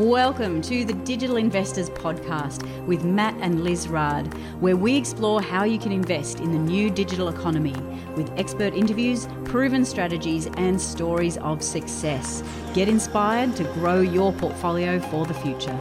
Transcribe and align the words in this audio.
Welcome 0.00 0.62
to 0.62 0.82
the 0.86 0.94
Digital 0.94 1.36
Investors 1.36 1.90
Podcast 1.90 2.64
with 2.86 3.04
Matt 3.04 3.34
and 3.42 3.62
Liz 3.62 3.86
Raad, 3.86 4.32
where 4.58 4.74
we 4.74 4.96
explore 4.96 5.42
how 5.42 5.64
you 5.64 5.78
can 5.78 5.92
invest 5.92 6.40
in 6.40 6.52
the 6.52 6.58
new 6.58 6.88
digital 6.88 7.28
economy 7.28 7.76
with 8.16 8.32
expert 8.38 8.72
interviews, 8.72 9.28
proven 9.44 9.84
strategies, 9.84 10.46
and 10.56 10.80
stories 10.80 11.36
of 11.36 11.62
success. 11.62 12.42
Get 12.72 12.88
inspired 12.88 13.54
to 13.56 13.64
grow 13.74 14.00
your 14.00 14.32
portfolio 14.32 15.00
for 15.00 15.26
the 15.26 15.34
future. 15.34 15.78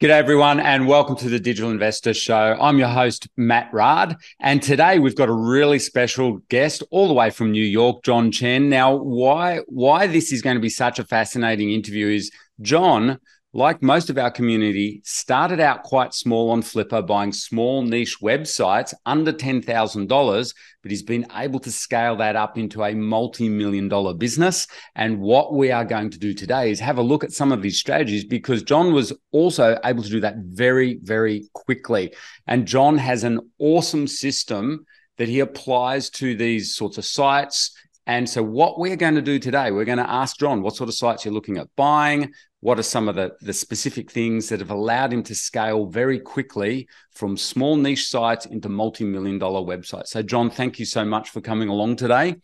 G'day, 0.00 0.10
everyone, 0.10 0.60
and 0.60 0.86
welcome 0.86 1.16
to 1.16 1.28
the 1.28 1.40
Digital 1.40 1.72
Investor 1.72 2.14
Show. 2.14 2.56
I'm 2.60 2.78
your 2.78 2.86
host, 2.86 3.26
Matt 3.36 3.68
Raad, 3.72 4.14
and 4.38 4.62
today 4.62 5.00
we've 5.00 5.16
got 5.16 5.28
a 5.28 5.32
really 5.32 5.80
special 5.80 6.36
guest 6.50 6.84
all 6.92 7.08
the 7.08 7.14
way 7.14 7.30
from 7.30 7.50
New 7.50 7.64
York, 7.64 8.04
John 8.04 8.30
Chen. 8.30 8.68
Now, 8.68 8.94
why 8.94 9.58
why 9.66 10.06
this 10.06 10.30
is 10.30 10.40
going 10.40 10.54
to 10.54 10.60
be 10.60 10.68
such 10.68 11.00
a 11.00 11.04
fascinating 11.04 11.72
interview 11.72 12.06
is 12.06 12.30
John 12.60 13.18
like 13.58 13.82
most 13.82 14.08
of 14.08 14.16
our 14.16 14.30
community, 14.30 15.02
started 15.04 15.58
out 15.58 15.82
quite 15.82 16.14
small 16.14 16.50
on 16.50 16.62
Flippa, 16.62 17.04
buying 17.04 17.32
small 17.32 17.82
niche 17.82 18.18
websites 18.22 18.94
under 19.04 19.32
$10,000, 19.32 20.54
but 20.82 20.90
he's 20.90 21.02
been 21.02 21.26
able 21.34 21.58
to 21.58 21.72
scale 21.72 22.14
that 22.16 22.36
up 22.36 22.56
into 22.56 22.84
a 22.84 22.94
multi 22.94 23.48
million 23.48 23.88
dollar 23.88 24.14
business. 24.14 24.68
And 24.94 25.18
what 25.20 25.54
we 25.54 25.72
are 25.72 25.84
going 25.84 26.10
to 26.10 26.18
do 26.18 26.32
today 26.32 26.70
is 26.70 26.78
have 26.78 26.98
a 26.98 27.02
look 27.02 27.24
at 27.24 27.32
some 27.32 27.50
of 27.50 27.62
his 27.62 27.78
strategies 27.78 28.24
because 28.24 28.62
John 28.62 28.92
was 28.92 29.12
also 29.32 29.76
able 29.84 30.04
to 30.04 30.08
do 30.08 30.20
that 30.20 30.36
very, 30.38 31.00
very 31.02 31.48
quickly. 31.52 32.14
And 32.46 32.64
John 32.64 32.96
has 32.96 33.24
an 33.24 33.40
awesome 33.58 34.06
system 34.06 34.86
that 35.16 35.28
he 35.28 35.40
applies 35.40 36.10
to 36.10 36.36
these 36.36 36.76
sorts 36.76 36.96
of 36.96 37.04
sites. 37.04 37.72
And 38.06 38.26
so, 38.26 38.42
what 38.42 38.78
we're 38.78 38.96
going 38.96 39.16
to 39.16 39.22
do 39.22 39.38
today, 39.38 39.70
we're 39.70 39.84
going 39.84 39.98
to 39.98 40.08
ask 40.08 40.38
John 40.38 40.62
what 40.62 40.74
sort 40.76 40.88
of 40.88 40.94
sites 40.94 41.26
you're 41.26 41.34
looking 41.34 41.58
at 41.58 41.68
buying, 41.76 42.32
what 42.60 42.78
are 42.78 42.82
some 42.82 43.08
of 43.08 43.14
the, 43.14 43.36
the 43.40 43.52
specific 43.52 44.10
things 44.10 44.48
that 44.48 44.60
have 44.60 44.70
allowed 44.70 45.12
him 45.12 45.22
to 45.24 45.34
scale 45.34 45.86
very 45.86 46.18
quickly 46.18 46.88
from 47.12 47.36
small 47.36 47.76
niche 47.76 48.08
sites 48.08 48.46
into 48.46 48.68
multi-million 48.68 49.38
dollar 49.38 49.60
websites? 49.60 50.08
So 50.08 50.22
john 50.22 50.50
thank 50.50 50.78
you 50.78 50.84
so 50.84 51.04
much 51.04 51.30
for 51.30 51.40
coming 51.40 51.68
along 51.68 51.96
today. 51.96 52.36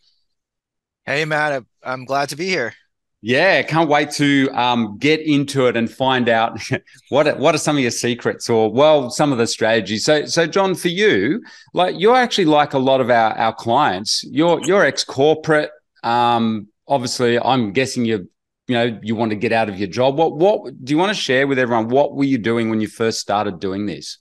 Hey 1.05 1.25
matt 1.25 1.63
i'm 1.83 2.05
glad 2.05 2.29
to 2.29 2.35
be 2.35 2.47
here. 2.47 2.73
Yeah 3.21 3.61
can't 3.63 3.89
wait 3.89 4.11
to 4.11 4.49
um, 4.53 4.97
get 4.99 5.19
into 5.19 5.67
it 5.67 5.75
and 5.75 5.91
find 5.91 6.29
out 6.29 6.61
what 7.09 7.27
are, 7.27 7.35
what 7.35 7.53
are 7.53 7.59
some 7.59 7.75
of 7.75 7.81
your 7.81 7.91
secrets 7.91 8.49
or 8.49 8.71
well 8.71 9.09
some 9.09 9.33
of 9.33 9.37
the 9.37 9.47
strategies. 9.47 10.05
So 10.05 10.25
so 10.25 10.47
john 10.47 10.75
for 10.75 10.87
you 10.89 11.43
like 11.73 11.95
you're 11.97 12.15
actually 12.15 12.45
like 12.45 12.73
a 12.73 12.79
lot 12.79 13.01
of 13.01 13.09
our 13.09 13.37
our 13.37 13.53
clients. 13.53 14.23
You're 14.23 14.61
you're 14.65 14.85
ex-corporate. 14.85 15.71
Um, 16.03 16.69
obviously 16.87 17.39
i'm 17.39 17.73
guessing 17.73 18.05
you're 18.05 18.25
you 18.67 18.75
know 18.75 18.99
you 19.01 19.15
want 19.15 19.31
to 19.31 19.35
get 19.35 19.51
out 19.51 19.69
of 19.69 19.77
your 19.77 19.87
job. 19.87 20.17
What 20.17 20.35
what 20.37 20.83
do 20.83 20.91
you 20.91 20.97
want 20.97 21.15
to 21.15 21.21
share 21.21 21.47
with 21.47 21.59
everyone 21.59 21.89
what 21.89 22.15
were 22.15 22.23
you 22.23 22.37
doing 22.37 22.69
when 22.69 22.81
you 22.81 22.87
first 22.87 23.19
started 23.19 23.59
doing 23.59 23.85
this? 23.85 24.17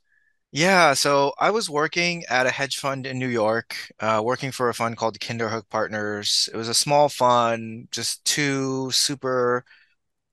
Yeah 0.53 0.95
so 0.95 1.33
i 1.41 1.51
was 1.51 1.69
working 1.69 2.23
at 2.29 2.47
a 2.47 2.51
hedge 2.51 2.77
fund 2.77 3.07
in 3.07 3.19
new 3.19 3.27
york 3.27 3.75
uh, 3.99 4.23
working 4.25 4.53
for 4.53 4.69
a 4.69 4.75
fund 4.75 4.97
called 4.97 5.19
kinderhook 5.19 5.69
partners. 5.69 6.49
It 6.53 6.57
was 6.57 6.69
a 6.69 6.75
small 6.75 7.09
fund 7.09 7.89
just 7.91 8.25
two 8.25 8.91
super 8.93 9.65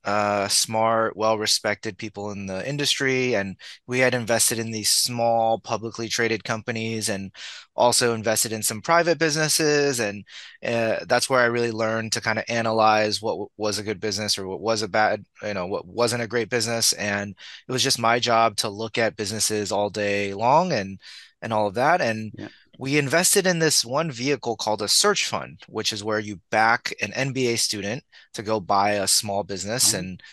uh, 0.04 0.48
smart, 0.48 1.16
well 1.16 1.38
respected 1.38 1.98
people 1.98 2.32
in 2.32 2.46
the 2.48 2.68
industry. 2.68 3.36
And 3.36 3.56
we 3.88 4.00
had 4.00 4.14
invested 4.14 4.60
in 4.60 4.72
these 4.72 4.90
small, 4.90 5.60
publicly 5.60 6.08
traded 6.08 6.44
companies 6.44 7.10
and 7.10 7.32
also 7.76 8.14
invested 8.14 8.52
in 8.52 8.64
some 8.64 8.82
private 8.82 9.20
businesses. 9.20 10.00
And 10.00 10.26
uh, 10.66 11.06
that's 11.08 11.30
where 11.30 11.42
I 11.42 11.46
really 11.46 11.72
learned 11.72 12.14
to 12.14 12.22
kind 12.22 12.40
of 12.40 12.46
analyze 12.48 13.22
what 13.22 13.50
was 13.58 13.78
a 13.78 13.84
good 13.84 14.00
business 14.00 14.38
or 14.38 14.48
what 14.48 14.62
was 14.62 14.82
a 14.82 14.88
bad, 14.88 15.26
you 15.44 15.54
know, 15.54 15.68
what 15.68 15.86
wasn't 15.86 16.24
a 16.24 16.28
great 16.28 16.50
business. 16.50 16.94
And 16.94 17.36
it 17.68 17.72
was 17.72 17.84
just 17.84 18.00
my 18.00 18.20
job 18.20 18.58
to 18.58 18.70
look 18.70 18.98
at 18.98 19.16
businesses 19.16 19.72
all 19.72 19.90
day 19.90 20.34
long 20.34 20.72
and 20.72 21.00
and 21.44 21.54
all 21.54 21.67
of 21.67 21.73
that. 21.76 22.02
And 22.02 22.32
yeah 22.38 22.50
we 22.81 22.97
invested 22.97 23.45
in 23.45 23.59
this 23.59 23.86
one 23.86 24.09
vehicle 24.09 24.58
called 24.58 24.81
a 24.81 24.87
search 24.87 25.27
fund, 25.27 25.61
which 25.67 25.93
is 25.93 26.03
where 26.03 26.17
you 26.17 26.42
back 26.49 26.92
an 26.99 27.11
MBA 27.11 27.59
student 27.59 28.03
to 28.33 28.42
go 28.42 28.59
buy 28.59 28.93
a 28.93 29.08
small 29.08 29.43
business, 29.43 29.93
oh. 29.93 29.99
and 29.99 30.23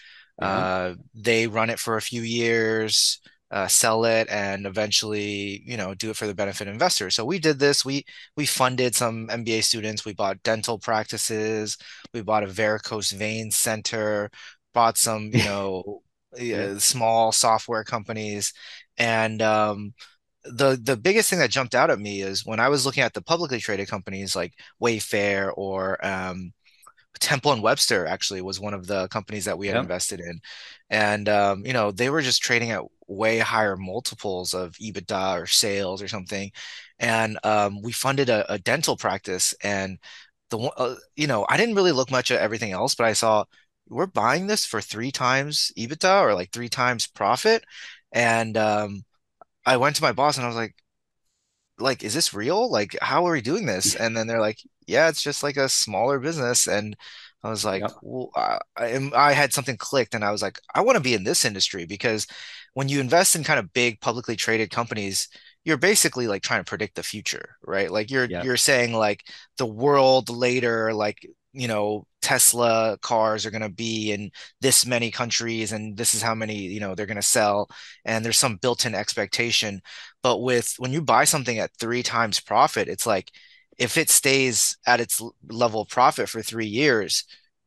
uh, 0.40 0.94
they 1.14 1.46
run 1.46 1.68
it 1.68 1.78
for 1.78 1.98
a 1.98 2.02
few 2.02 2.22
years, 2.22 3.20
uh, 3.50 3.66
sell 3.66 4.06
it, 4.06 4.28
and 4.30 4.64
eventually, 4.64 5.62
you 5.66 5.76
know, 5.76 5.92
do 5.92 6.08
it 6.08 6.16
for 6.16 6.26
the 6.26 6.34
benefit 6.34 6.66
of 6.66 6.72
investors. 6.72 7.14
So 7.14 7.26
we 7.26 7.38
did 7.38 7.58
this. 7.58 7.84
We 7.84 8.06
we 8.34 8.46
funded 8.46 8.94
some 8.94 9.28
MBA 9.28 9.62
students. 9.62 10.06
We 10.06 10.14
bought 10.14 10.42
dental 10.42 10.78
practices. 10.78 11.76
We 12.14 12.22
bought 12.22 12.44
a 12.44 12.46
varicose 12.46 13.10
vein 13.10 13.50
center. 13.50 14.30
Bought 14.72 14.96
some, 14.96 15.28
you 15.34 15.44
know, 15.44 16.00
yeah. 16.34 16.78
small 16.78 17.30
software 17.30 17.84
companies, 17.84 18.54
and 18.96 19.42
um, 19.42 19.92
the 20.52 20.78
the 20.82 20.96
biggest 20.96 21.30
thing 21.30 21.38
that 21.40 21.50
jumped 21.50 21.74
out 21.74 21.90
at 21.90 21.98
me 21.98 22.22
is 22.22 22.44
when 22.44 22.60
I 22.60 22.68
was 22.68 22.84
looking 22.86 23.02
at 23.02 23.14
the 23.14 23.22
publicly 23.22 23.60
traded 23.60 23.88
companies 23.88 24.34
like 24.36 24.54
Wayfair 24.82 25.52
or 25.56 26.04
um, 26.04 26.52
Temple 27.20 27.52
and 27.52 27.62
Webster 27.62 28.06
actually 28.06 28.42
was 28.42 28.60
one 28.60 28.74
of 28.74 28.86
the 28.86 29.08
companies 29.08 29.44
that 29.46 29.58
we 29.58 29.66
had 29.66 29.74
yep. 29.74 29.82
invested 29.82 30.20
in, 30.20 30.40
and 30.90 31.28
um, 31.28 31.64
you 31.66 31.72
know 31.72 31.90
they 31.90 32.10
were 32.10 32.22
just 32.22 32.42
trading 32.42 32.70
at 32.70 32.82
way 33.06 33.38
higher 33.38 33.76
multiples 33.76 34.54
of 34.54 34.74
EBITDA 34.74 35.42
or 35.42 35.46
sales 35.46 36.02
or 36.02 36.08
something, 36.08 36.50
and 36.98 37.38
um, 37.44 37.82
we 37.82 37.92
funded 37.92 38.28
a, 38.28 38.50
a, 38.52 38.58
dental 38.58 38.96
practice 38.96 39.54
and 39.62 39.98
the 40.50 40.58
uh, 40.58 40.96
you 41.16 41.26
know 41.26 41.46
I 41.48 41.56
didn't 41.56 41.74
really 41.74 41.92
look 41.92 42.10
much 42.10 42.30
at 42.30 42.40
everything 42.40 42.72
else, 42.72 42.94
but 42.94 43.06
I 43.06 43.12
saw 43.14 43.44
we're 43.88 44.06
buying 44.06 44.46
this 44.46 44.64
for 44.66 44.80
three 44.80 45.10
times 45.10 45.72
EBITDA 45.76 46.22
or 46.22 46.34
like 46.34 46.52
three 46.52 46.68
times 46.68 47.06
profit, 47.06 47.64
and 48.12 48.56
um, 48.56 49.04
I 49.68 49.76
went 49.76 49.96
to 49.96 50.02
my 50.02 50.12
boss 50.12 50.36
and 50.36 50.44
I 50.44 50.48
was 50.48 50.56
like, 50.56 50.74
like, 51.78 52.02
is 52.02 52.14
this 52.14 52.32
real? 52.32 52.70
Like, 52.70 52.96
how 53.02 53.26
are 53.26 53.32
we 53.32 53.42
doing 53.42 53.66
this? 53.66 53.94
And 53.94 54.16
then 54.16 54.26
they're 54.26 54.40
like, 54.40 54.58
yeah, 54.86 55.08
it's 55.08 55.22
just 55.22 55.42
like 55.42 55.58
a 55.58 55.68
smaller 55.68 56.18
business. 56.18 56.66
And 56.66 56.96
I 57.44 57.50
was 57.50 57.66
like, 57.66 57.82
yep. 57.82 57.92
well, 58.02 58.30
I, 58.34 59.10
I 59.14 59.32
had 59.32 59.52
something 59.52 59.76
clicked 59.76 60.14
and 60.14 60.24
I 60.24 60.32
was 60.32 60.40
like, 60.40 60.58
I 60.74 60.80
want 60.80 60.96
to 60.96 61.02
be 61.02 61.12
in 61.12 61.22
this 61.22 61.44
industry 61.44 61.84
because 61.84 62.26
when 62.72 62.88
you 62.88 62.98
invest 62.98 63.36
in 63.36 63.44
kind 63.44 63.58
of 63.60 63.72
big 63.74 64.00
publicly 64.00 64.36
traded 64.36 64.70
companies, 64.70 65.28
you're 65.64 65.76
basically 65.76 66.26
like 66.26 66.42
trying 66.42 66.60
to 66.60 66.68
predict 66.68 66.94
the 66.94 67.02
future, 67.02 67.56
right? 67.62 67.90
Like 67.90 68.10
you're 68.10 68.24
yep. 68.24 68.44
you're 68.44 68.56
saying 68.56 68.94
like 68.94 69.22
the 69.58 69.66
world 69.66 70.30
later, 70.30 70.94
like 70.94 71.18
you 71.58 71.66
know 71.68 72.06
Tesla 72.22 72.96
cars 73.02 73.44
are 73.44 73.50
going 73.50 73.62
to 73.62 73.68
be 73.68 74.12
in 74.12 74.30
this 74.60 74.86
many 74.86 75.10
countries 75.10 75.72
and 75.72 75.96
this 75.96 76.14
is 76.14 76.22
how 76.22 76.34
many 76.34 76.56
you 76.56 76.78
know 76.80 76.94
they're 76.94 77.06
going 77.06 77.16
to 77.16 77.22
sell 77.22 77.68
and 78.04 78.24
there's 78.24 78.38
some 78.38 78.56
built-in 78.56 78.94
expectation. 78.94 79.82
But 80.22 80.38
with 80.38 80.74
when 80.78 80.92
you 80.92 81.02
buy 81.02 81.24
something 81.24 81.58
at 81.58 81.72
3 81.78 82.02
times 82.02 82.40
profit 82.40 82.88
it's 82.88 83.06
like 83.06 83.32
if 83.76 83.96
it 83.96 84.10
stays 84.10 84.76
at 84.86 85.00
its 85.00 85.20
level 85.50 85.82
of 85.82 85.88
profit 85.88 86.28
for 86.28 86.42
3 86.42 86.66
years 86.66 87.24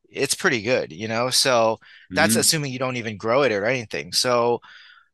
it's 0.08 0.34
pretty 0.34 0.62
good 0.62 0.92
you 0.92 1.08
know? 1.08 1.30
So 1.30 1.78
that's 2.10 2.32
mm-hmm. 2.32 2.40
assuming 2.40 2.72
you 2.72 2.78
don't 2.78 2.96
even 2.96 3.16
grow 3.18 3.42
it 3.42 3.52
or 3.52 3.66
anything. 3.66 4.12
So 4.12 4.60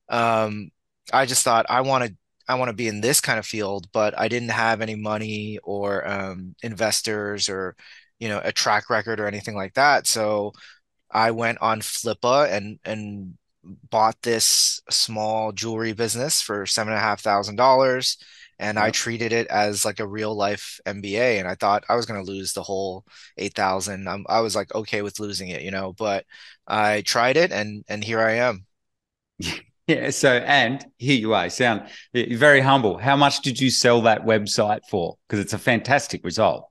um 0.08 0.70
I 1.12 1.26
just 1.26 1.44
thought 1.44 1.66
I 1.68 1.80
want 1.80 2.04
to 2.04 2.16
I 2.48 2.54
want 2.54 2.70
to 2.70 2.74
be 2.74 2.88
in 2.88 3.02
this 3.02 3.20
kind 3.20 3.38
of 3.38 3.44
field, 3.46 3.88
but 3.92 4.18
I 4.18 4.28
didn't 4.28 4.50
have 4.50 4.80
any 4.80 4.94
money 4.94 5.58
or 5.62 6.08
um, 6.08 6.54
investors 6.62 7.50
or 7.50 7.76
you 8.18 8.28
know 8.28 8.40
a 8.44 8.52
track 8.52 8.90
record 8.90 9.20
or 9.20 9.26
anything 9.26 9.54
like 9.54 9.74
that 9.74 10.06
so 10.06 10.52
i 11.10 11.30
went 11.30 11.58
on 11.60 11.80
flippa 11.80 12.50
and 12.50 12.78
and 12.84 13.34
bought 13.90 14.20
this 14.22 14.80
small 14.90 15.52
jewelry 15.52 15.92
business 15.92 16.40
for 16.40 16.66
seven 16.66 16.92
and 16.92 16.98
a 16.98 17.02
half 17.02 17.20
thousand 17.20 17.56
dollars 17.56 18.16
and. 18.58 18.78
I 18.78 18.90
treated 18.90 19.32
it 19.32 19.46
as 19.48 19.84
like 19.84 20.00
a 20.00 20.06
real 20.06 20.34
life 20.34 20.80
MBA. 20.84 21.38
And 21.38 21.46
I 21.46 21.54
thought 21.54 21.84
I 21.88 21.94
was 21.94 22.06
going 22.06 22.24
to 22.24 22.30
lose 22.30 22.52
the 22.52 22.62
whole 22.62 23.04
8,000. 23.36 24.08
I 24.28 24.40
was 24.40 24.56
like, 24.56 24.74
okay 24.74 25.02
with 25.02 25.20
losing 25.20 25.48
it, 25.48 25.62
you 25.62 25.70
know, 25.70 25.92
but 25.92 26.24
I 26.66 27.02
tried 27.02 27.36
it 27.36 27.52
and, 27.52 27.84
and 27.88 28.02
here 28.02 28.20
I 28.20 28.32
am. 28.34 28.66
Yeah. 29.86 30.10
So, 30.10 30.32
and 30.32 30.84
here 30.98 31.16
you 31.16 31.32
are, 31.32 31.48
sound 31.48 31.88
very 32.12 32.60
humble. 32.60 32.98
How 32.98 33.16
much 33.16 33.40
did 33.40 33.58
you 33.58 33.70
sell 33.70 34.02
that 34.02 34.26
website 34.26 34.80
for? 34.90 35.16
Because 35.26 35.40
it's 35.42 35.54
a 35.54 35.58
fantastic 35.58 36.22
result. 36.24 36.68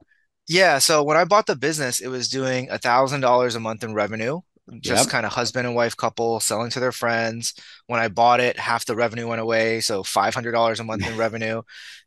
Yeah. 0.47 0.77
So 0.79 1.03
when 1.03 1.17
I 1.17 1.25
bought 1.25 1.45
the 1.45 1.55
business, 1.55 1.99
it 1.99 2.07
was 2.07 2.29
doing 2.29 2.69
a 2.69 2.77
thousand 2.77 3.21
dollars 3.21 3.55
a 3.55 3.59
month 3.59 3.83
in 3.83 3.93
revenue, 3.93 4.39
just 4.79 5.05
yep. 5.05 5.11
kind 5.11 5.25
of 5.25 5.33
husband 5.33 5.67
and 5.67 5.75
wife 5.75 5.95
couple 5.95 6.39
selling 6.39 6.69
to 6.71 6.79
their 6.79 6.91
friends. 6.91 7.53
When 7.87 7.99
I 7.99 8.07
bought 8.07 8.39
it, 8.39 8.57
half 8.57 8.85
the 8.85 8.95
revenue 8.95 9.27
went 9.27 9.41
away. 9.41 9.81
So 9.81 10.03
$500 10.03 10.79
a 10.79 10.83
month 10.83 11.07
in 11.07 11.17
revenue. 11.25 11.61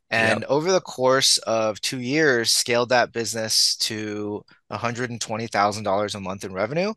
And 0.09 0.41
yep. 0.41 0.49
over 0.49 0.71
the 0.71 0.81
course 0.81 1.37
of 1.39 1.79
two 1.81 1.99
years, 1.99 2.51
scaled 2.51 2.89
that 2.89 3.13
business 3.13 3.77
to 3.77 4.43
$120,000 4.71 6.15
a 6.15 6.19
month 6.19 6.43
in 6.43 6.53
revenue 6.53 6.93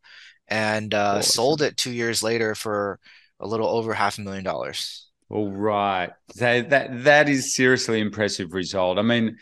and 0.48 0.92
uh, 0.92 1.22
sold 1.22 1.62
it 1.62 1.76
two 1.76 1.92
years 1.92 2.22
later 2.22 2.54
for 2.54 2.98
a 3.40 3.46
little 3.46 3.68
over 3.68 3.94
half 3.94 4.18
a 4.18 4.20
million 4.20 4.44
dollars. 4.44 5.08
All 5.30 5.50
right. 5.50 6.10
So 6.34 6.62
that 6.62 7.04
that 7.04 7.28
is 7.28 7.54
seriously 7.54 8.00
impressive 8.00 8.52
result. 8.52 8.98
I 8.98 9.02
mean, 9.02 9.36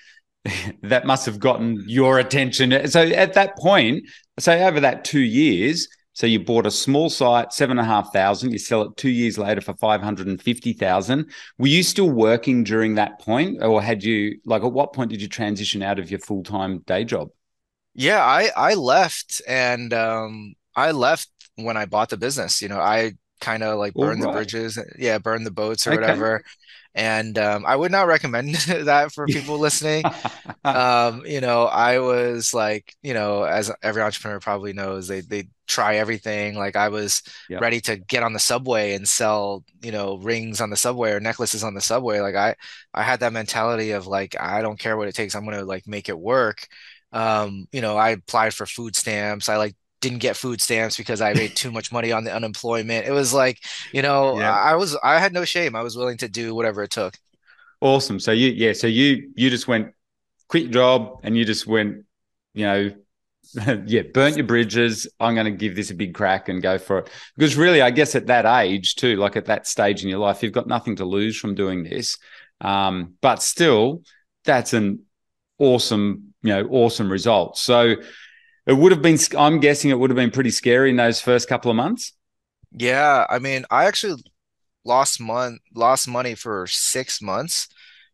that 0.83 1.07
must 1.07 1.27
have 1.27 1.39
gotten 1.39 1.83
your 1.87 2.19
attention. 2.19 2.89
So 2.89 3.03
at 3.03 3.35
that 3.35 3.57
point, 3.57 4.05
so 4.39 4.53
over 4.53 4.81
that 4.81 5.05
two 5.05 5.21
years, 5.21 5.89
so 6.15 6.27
you 6.27 6.41
bought 6.41 6.67
a 6.67 6.71
small 6.71 7.09
site, 7.09 7.53
seven 7.53 7.79
and 7.79 7.87
a 7.87 7.89
half 7.89 8.13
thousand. 8.13 8.53
You 8.53 8.59
sell 8.59 8.83
it 8.83 8.97
two 8.97 9.09
years 9.09 9.39
later 9.39 9.61
for 9.61 9.75
five 9.75 10.03
hundred 10.03 10.27
and 10.27 10.41
fifty 10.41 10.73
thousand. 10.73 11.31
Were 11.59 11.69
you 11.69 11.83
still 11.83 12.11
working 12.11 12.65
during 12.65 12.97
that 12.97 13.19
point, 13.21 13.63
or 13.63 13.81
had 13.81 14.03
you 14.03 14.39
like 14.45 14.63
at 14.63 14.73
what 14.73 14.93
point 14.93 15.11
did 15.11 15.23
you 15.23 15.29
transition 15.29 15.83
out 15.83 15.99
of 15.99 16.11
your 16.11 16.21
full 16.21 16.43
time 16.43 16.81
day 16.81 17.05
job? 17.05 17.29
Yeah, 17.95 18.23
I 18.23 18.51
I 18.55 18.75
left, 18.75 19.41
and 19.49 19.93
um, 19.95 20.55
I 20.75 20.91
left 20.91 21.29
when 21.55 21.77
I 21.77 21.87
bought 21.87 22.11
the 22.11 22.19
business. 22.19 22.61
You 22.61 22.69
know, 22.69 22.81
I 22.81 23.13
kind 23.41 23.63
of 23.63 23.79
like 23.79 23.95
burned 23.95 24.23
right. 24.23 24.31
the 24.31 24.37
bridges, 24.37 24.79
yeah, 24.99 25.17
burned 25.19 25.47
the 25.47 25.51
boats 25.51 25.87
or 25.87 25.93
okay. 25.93 26.01
whatever 26.01 26.43
and 26.95 27.39
um, 27.39 27.65
I 27.67 27.75
would 27.75 27.93
not 27.93 28.07
recommend 28.07 28.55
that 28.67 29.13
for 29.13 29.27
people 29.27 29.59
listening. 29.59 30.05
Um, 30.65 31.27
you 31.27 31.41
know, 31.41 31.65
I 31.65 31.99
was 31.99 32.55
like, 32.55 32.95
you 33.03 33.15
know, 33.15 33.43
as 33.43 33.73
every 33.83 34.01
entrepreneur 34.01 34.39
probably 34.39 34.73
knows, 34.73 35.09
they 35.09 35.23
they 35.23 35.49
try 35.67 35.97
everything. 35.97 36.55
Like 36.55 36.77
I 36.77 36.89
was 36.89 37.23
yep. 37.49 37.61
ready 37.61 37.81
to 37.83 37.97
get 37.97 38.23
on 38.23 38.33
the 38.33 38.39
subway 38.39 38.95
and 38.95 39.09
sell, 39.09 39.65
you 39.83 39.91
know, 39.91 40.19
rings 40.19 40.61
on 40.61 40.71
the 40.71 40.77
subway 40.77 41.11
or 41.11 41.19
necklaces 41.19 41.65
on 41.65 41.75
the 41.75 41.81
subway. 41.81 42.21
Like 42.21 42.37
I 42.37 42.55
I 42.95 43.03
had 43.03 43.19
that 43.21 43.33
mentality 43.33 43.91
of 43.91 44.07
like 44.07 44.37
I 44.39 44.63
don't 44.63 44.79
care 44.79 44.97
what 44.97 45.09
it 45.09 45.17
takes. 45.17 45.35
I'm 45.35 45.45
gonna 45.45 45.65
like 45.65 45.89
make 45.89 46.09
it 46.09 46.19
work. 46.19 46.69
Um, 47.13 47.67
you 47.73 47.81
know, 47.81 47.97
I 47.97 48.11
applied 48.11 48.55
for 48.55 48.65
food 48.67 48.95
stamps. 48.95 49.49
I 49.49 49.57
like 49.57 49.75
didn't 50.03 50.19
get 50.19 50.37
food 50.37 50.61
stamps 50.61 50.99
because 50.99 51.23
I 51.23 51.33
made 51.33 51.57
too 51.57 51.71
much 51.71 51.91
money 51.91 52.13
on 52.13 52.25
the 52.25 52.35
unemployment. 52.35 53.07
It 53.07 53.13
was 53.13 53.33
like, 53.33 53.65
you 53.93 54.03
know, 54.03 54.39
yeah. 54.39 54.55
I 54.55 54.75
was 54.75 54.99
I 55.03 55.19
had 55.19 55.33
no 55.33 55.47
shame. 55.47 55.75
I 55.75 55.83
was 55.83 55.97
willing 55.97 56.19
to 56.19 56.29
do 56.29 56.55
whatever 56.55 56.83
it 56.83 56.91
took. 56.91 57.17
Awesome. 57.81 58.21
So 58.21 58.33
you 58.33 58.51
yeah, 58.51 58.75
so 58.75 58.87
you 58.87 59.33
you 59.35 59.49
just 59.49 59.67
went 59.67 59.95
quit 60.49 60.65
your 60.65 60.73
job 60.73 61.21
and 61.23 61.39
you 61.39 61.47
just 61.47 61.67
went, 61.67 62.05
you 62.53 62.67
know, 62.67 62.91
yeah, 63.87 64.03
burnt 64.03 64.37
your 64.37 64.47
bridges. 64.47 65.07
I'm 65.19 65.35
going 65.35 65.47
to 65.47 65.53
give 65.53 65.75
this 65.75 65.91
a 65.91 65.95
big 65.95 66.15
crack 66.15 66.49
and 66.49 66.61
go 66.61 66.79
for 66.79 66.99
it. 66.99 67.11
Because 67.37 67.57
really, 67.57 67.81
I 67.81 67.91
guess 67.91 68.15
at 68.15 68.27
that 68.27 68.45
age 68.45 68.97
too, 68.97 69.17
like 69.17 69.37
at 69.37 69.47
that 69.47 69.67
stage 69.67 70.03
in 70.03 70.09
your 70.09 70.19
life, 70.19 70.43
you've 70.43 70.53
got 70.53 70.67
nothing 70.67 70.97
to 70.97 71.05
lose 71.05 71.39
from 71.39 71.55
doing 71.55 71.85
this. 71.85 72.19
Um, 72.61 73.15
but 73.21 73.43
still, 73.43 74.03
that's 74.45 74.73
an 74.73 75.05
awesome, 75.59 76.35
you 76.43 76.51
know, 76.51 76.67
awesome 76.71 77.11
result. 77.11 77.57
So 77.57 77.97
it 78.67 78.75
would 78.75 78.93
have 78.93 79.03
been, 79.03 79.19
I'm 79.37 79.61
guessing 79.61 79.91
it 79.91 79.99
would 79.99 80.11
have 80.11 80.17
been 80.17 80.31
pretty 80.31 80.51
scary 80.51 80.91
in 80.91 80.97
those 80.97 81.21
first 81.21 81.49
couple 81.49 81.71
of 81.71 81.77
months. 81.77 82.13
Yeah. 82.73 83.27
I 83.29 83.39
mean, 83.39 83.65
I 83.71 83.87
actually 83.87 84.23
lost 84.85 85.21
month 85.21 85.61
lost 85.75 86.09
money 86.09 86.35
for 86.35 86.67
six 86.67 87.23
months 87.23 87.69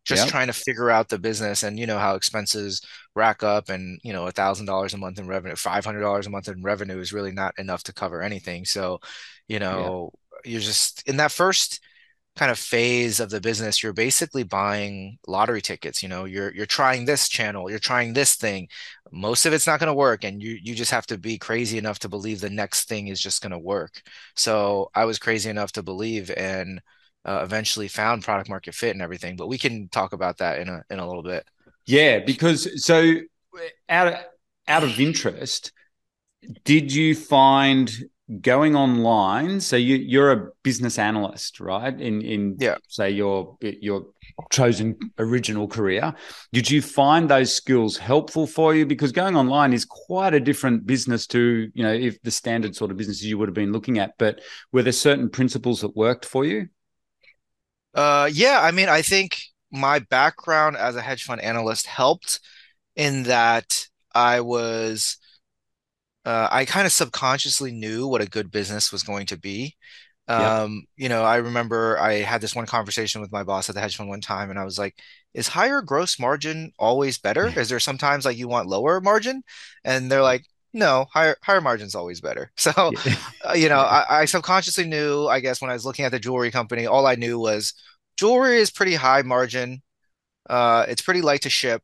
just 0.04 0.24
yep. 0.24 0.30
trying 0.30 0.46
to 0.46 0.52
figure 0.52 0.90
out 0.90 1.08
the 1.08 1.18
business 1.18 1.62
and 1.62 1.78
you 1.78 1.86
know 1.86 1.98
how 1.98 2.14
expenses 2.14 2.80
rack 3.14 3.42
up 3.42 3.68
and 3.68 4.00
you 4.02 4.12
know 4.12 4.26
a 4.26 4.32
thousand 4.32 4.66
dollars 4.66 4.94
a 4.94 4.98
month 4.98 5.18
in 5.18 5.26
revenue 5.26 5.56
five 5.56 5.84
hundred 5.84 6.00
dollars 6.00 6.26
a 6.26 6.30
month 6.30 6.48
in 6.48 6.62
revenue 6.62 6.98
is 6.98 7.12
really 7.12 7.32
not 7.32 7.54
enough 7.58 7.82
to 7.82 7.92
cover 7.92 8.22
anything 8.22 8.64
so 8.64 9.00
you 9.48 9.58
know 9.58 10.10
yeah. 10.44 10.52
you're 10.52 10.60
just 10.60 11.06
in 11.08 11.16
that 11.16 11.32
first 11.32 11.80
kind 12.38 12.50
of 12.50 12.58
phase 12.58 13.20
of 13.20 13.30
the 13.30 13.40
business 13.40 13.82
you're 13.82 13.92
basically 13.92 14.44
buying 14.44 15.18
lottery 15.26 15.60
tickets 15.60 16.02
you 16.02 16.08
know? 16.08 16.24
You're 16.24 16.54
you're 16.54 16.66
trying 16.66 17.04
this 17.04 17.28
channel 17.28 17.68
you're 17.68 17.78
trying 17.78 18.12
this 18.12 18.36
thing. 18.36 18.68
Most 19.10 19.44
of 19.46 19.52
it's 19.52 19.66
not 19.66 19.80
going 19.80 19.88
to 19.88 19.94
work 19.94 20.24
and 20.24 20.42
you 20.42 20.58
you 20.62 20.74
just 20.74 20.92
have 20.92 21.06
to 21.08 21.18
be 21.18 21.38
crazy 21.38 21.78
enough 21.78 21.98
to 22.00 22.08
believe 22.08 22.40
the 22.40 22.50
next 22.50 22.88
thing 22.88 23.08
is 23.08 23.20
just 23.20 23.42
going 23.42 23.52
to 23.52 23.58
work. 23.58 24.02
So 24.36 24.90
i 24.94 25.04
was 25.04 25.18
crazy 25.18 25.50
enough 25.50 25.72
to 25.72 25.82
believe 25.82 26.30
and 26.36 26.80
uh, 27.24 27.40
eventually 27.42 27.88
found 27.88 28.24
product 28.24 28.48
market 28.48 28.74
fit 28.74 28.94
and 28.94 29.02
everything 29.02 29.36
but 29.36 29.48
we 29.48 29.58
can 29.58 29.88
talk 29.88 30.12
about 30.12 30.38
that 30.38 30.60
in 30.60 30.68
a 30.68 30.82
in 30.90 30.98
a 31.00 31.06
little 31.06 31.24
bit. 31.24 31.44
Yeah 31.86 32.20
because 32.20 32.84
so 32.84 33.14
out 33.88 34.08
of 34.08 34.14
out 34.68 34.84
of 34.84 35.00
interest 35.00 35.72
did 36.64 36.92
you 36.92 37.14
find 37.14 37.90
going 38.42 38.76
online 38.76 39.58
so 39.58 39.74
you 39.74 39.96
you're 39.96 40.32
a 40.32 40.50
business 40.62 40.98
analyst 40.98 41.60
right? 41.60 41.98
In 41.98 42.20
in 42.20 42.56
yeah. 42.58 42.76
say 42.86 43.10
your 43.10 43.56
your 43.60 44.06
chosen 44.50 44.98
original 45.18 45.66
career. 45.66 46.14
Did 46.52 46.70
you 46.70 46.82
find 46.82 47.28
those 47.28 47.54
skills 47.54 47.96
helpful 47.96 48.46
for 48.46 48.74
you? 48.74 48.84
Because 48.84 49.12
going 49.12 49.34
online 49.34 49.72
is 49.72 49.86
quite 49.86 50.34
a 50.34 50.40
different 50.40 50.86
business 50.86 51.26
to 51.28 51.70
you 51.72 51.82
know 51.82 51.92
if 51.92 52.20
the 52.22 52.30
standard 52.30 52.76
sort 52.76 52.90
of 52.90 52.98
businesses 52.98 53.24
you 53.24 53.38
would 53.38 53.48
have 53.48 53.54
been 53.54 53.72
looking 53.72 53.98
at 53.98 54.12
but 54.18 54.40
were 54.72 54.82
there 54.82 54.92
certain 54.92 55.30
principles 55.30 55.80
that 55.80 55.96
worked 55.96 56.26
for 56.26 56.44
you? 56.44 56.68
Uh 57.94 58.28
yeah 58.30 58.60
i 58.62 58.70
mean 58.70 58.88
i 58.90 59.00
think 59.00 59.40
my 59.72 59.98
background 59.98 60.76
as 60.76 60.94
a 60.94 61.02
hedge 61.02 61.24
fund 61.24 61.40
analyst 61.40 61.86
helped 61.86 62.40
in 62.94 63.22
that 63.24 63.86
i 64.14 64.40
was 64.40 65.16
uh, 66.28 66.46
I 66.52 66.66
kind 66.66 66.84
of 66.84 66.92
subconsciously 66.92 67.72
knew 67.72 68.06
what 68.06 68.20
a 68.20 68.26
good 68.26 68.50
business 68.50 68.92
was 68.92 69.02
going 69.02 69.24
to 69.28 69.38
be. 69.38 69.74
Um, 70.28 70.86
yeah. 70.98 71.04
You 71.04 71.08
know, 71.08 71.22
I 71.24 71.36
remember 71.36 71.98
I 71.98 72.16
had 72.16 72.42
this 72.42 72.54
one 72.54 72.66
conversation 72.66 73.22
with 73.22 73.32
my 73.32 73.44
boss 73.44 73.70
at 73.70 73.74
the 73.74 73.80
hedge 73.80 73.96
fund 73.96 74.10
one 74.10 74.20
time, 74.20 74.50
and 74.50 74.58
I 74.58 74.64
was 74.64 74.78
like, 74.78 74.94
"Is 75.32 75.48
higher 75.48 75.80
gross 75.80 76.18
margin 76.18 76.72
always 76.78 77.16
better? 77.16 77.46
Is 77.58 77.70
there 77.70 77.80
sometimes 77.80 78.26
like 78.26 78.36
you 78.36 78.46
want 78.46 78.68
lower 78.68 79.00
margin?" 79.00 79.42
And 79.84 80.12
they're 80.12 80.22
like, 80.22 80.44
"No, 80.74 81.06
higher 81.14 81.34
higher 81.42 81.62
margin's 81.62 81.94
always 81.94 82.20
better." 82.20 82.52
So, 82.58 82.72
yeah. 83.06 83.16
uh, 83.48 83.54
you 83.54 83.70
know, 83.70 83.78
I, 83.78 84.20
I 84.20 84.24
subconsciously 84.26 84.84
knew. 84.84 85.28
I 85.28 85.40
guess 85.40 85.62
when 85.62 85.70
I 85.70 85.74
was 85.74 85.86
looking 85.86 86.04
at 86.04 86.12
the 86.12 86.20
jewelry 86.20 86.50
company, 86.50 86.86
all 86.86 87.06
I 87.06 87.14
knew 87.14 87.38
was 87.38 87.72
jewelry 88.18 88.58
is 88.58 88.70
pretty 88.70 88.96
high 88.96 89.22
margin. 89.22 89.80
Uh, 90.50 90.84
it's 90.88 91.00
pretty 91.00 91.22
light 91.22 91.40
to 91.42 91.50
ship 91.50 91.82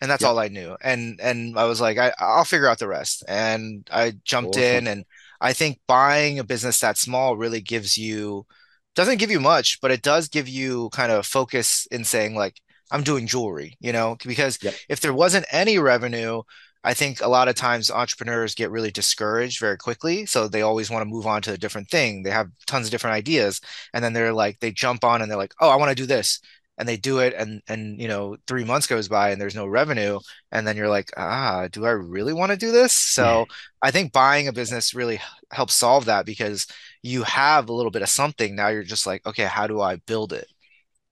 and 0.00 0.10
that's 0.10 0.22
yep. 0.22 0.30
all 0.30 0.38
I 0.38 0.48
knew. 0.48 0.76
And 0.82 1.20
and 1.20 1.58
I 1.58 1.64
was 1.64 1.80
like, 1.80 1.98
I, 1.98 2.12
I'll 2.18 2.44
figure 2.44 2.68
out 2.68 2.78
the 2.78 2.88
rest. 2.88 3.24
And 3.28 3.88
I 3.92 4.14
jumped 4.24 4.56
awesome. 4.56 4.62
in, 4.62 4.86
and 4.86 5.04
I 5.40 5.52
think 5.52 5.80
buying 5.86 6.38
a 6.38 6.44
business 6.44 6.80
that 6.80 6.98
small 6.98 7.36
really 7.36 7.60
gives 7.60 7.96
you 7.96 8.46
doesn't 8.94 9.18
give 9.18 9.30
you 9.30 9.40
much, 9.40 9.80
but 9.80 9.90
it 9.90 10.02
does 10.02 10.28
give 10.28 10.48
you 10.48 10.88
kind 10.90 11.12
of 11.12 11.26
focus 11.26 11.86
in 11.90 12.04
saying 12.04 12.34
like, 12.34 12.60
I'm 12.90 13.02
doing 13.02 13.26
jewelry, 13.26 13.76
you 13.80 13.92
know, 13.92 14.16
because 14.24 14.58
yep. 14.62 14.74
if 14.88 15.00
there 15.00 15.12
wasn't 15.12 15.44
any 15.50 15.78
revenue, 15.78 16.42
I 16.82 16.94
think 16.94 17.20
a 17.20 17.28
lot 17.28 17.48
of 17.48 17.56
times 17.56 17.90
entrepreneurs 17.90 18.54
get 18.54 18.70
really 18.70 18.92
discouraged 18.92 19.58
very 19.60 19.76
quickly. 19.76 20.24
So 20.24 20.46
they 20.46 20.62
always 20.62 20.88
want 20.88 21.02
to 21.02 21.10
move 21.10 21.26
on 21.26 21.42
to 21.42 21.52
a 21.52 21.58
different 21.58 21.90
thing. 21.90 22.22
They 22.22 22.30
have 22.30 22.48
tons 22.66 22.86
of 22.86 22.92
different 22.92 23.16
ideas. 23.16 23.60
And 23.92 24.04
then 24.04 24.12
they're 24.12 24.32
like, 24.32 24.60
they 24.60 24.70
jump 24.70 25.04
on 25.04 25.20
and 25.20 25.30
they're 25.30 25.36
like, 25.36 25.54
oh, 25.60 25.68
I 25.68 25.76
want 25.76 25.90
to 25.90 25.96
do 25.96 26.06
this 26.06 26.40
and 26.78 26.88
they 26.88 26.96
do 26.96 27.18
it 27.18 27.34
and 27.36 27.62
and 27.68 28.00
you 28.00 28.08
know 28.08 28.36
three 28.46 28.64
months 28.64 28.86
goes 28.86 29.08
by 29.08 29.30
and 29.30 29.40
there's 29.40 29.54
no 29.54 29.66
revenue 29.66 30.18
and 30.52 30.66
then 30.66 30.76
you're 30.76 30.88
like 30.88 31.10
ah 31.16 31.68
do 31.70 31.84
i 31.86 31.90
really 31.90 32.32
want 32.32 32.50
to 32.52 32.58
do 32.58 32.72
this? 32.72 32.92
So 32.92 33.46
i 33.82 33.90
think 33.90 34.12
buying 34.12 34.48
a 34.48 34.52
business 34.52 34.94
really 34.94 35.20
helps 35.50 35.74
solve 35.74 36.06
that 36.06 36.26
because 36.26 36.66
you 37.02 37.22
have 37.22 37.68
a 37.68 37.72
little 37.72 37.90
bit 37.92 38.02
of 38.02 38.08
something. 38.08 38.54
Now 38.56 38.68
you're 38.68 38.82
just 38.82 39.06
like 39.06 39.26
okay 39.26 39.44
how 39.44 39.66
do 39.66 39.80
i 39.80 39.96
build 39.96 40.32
it? 40.32 40.48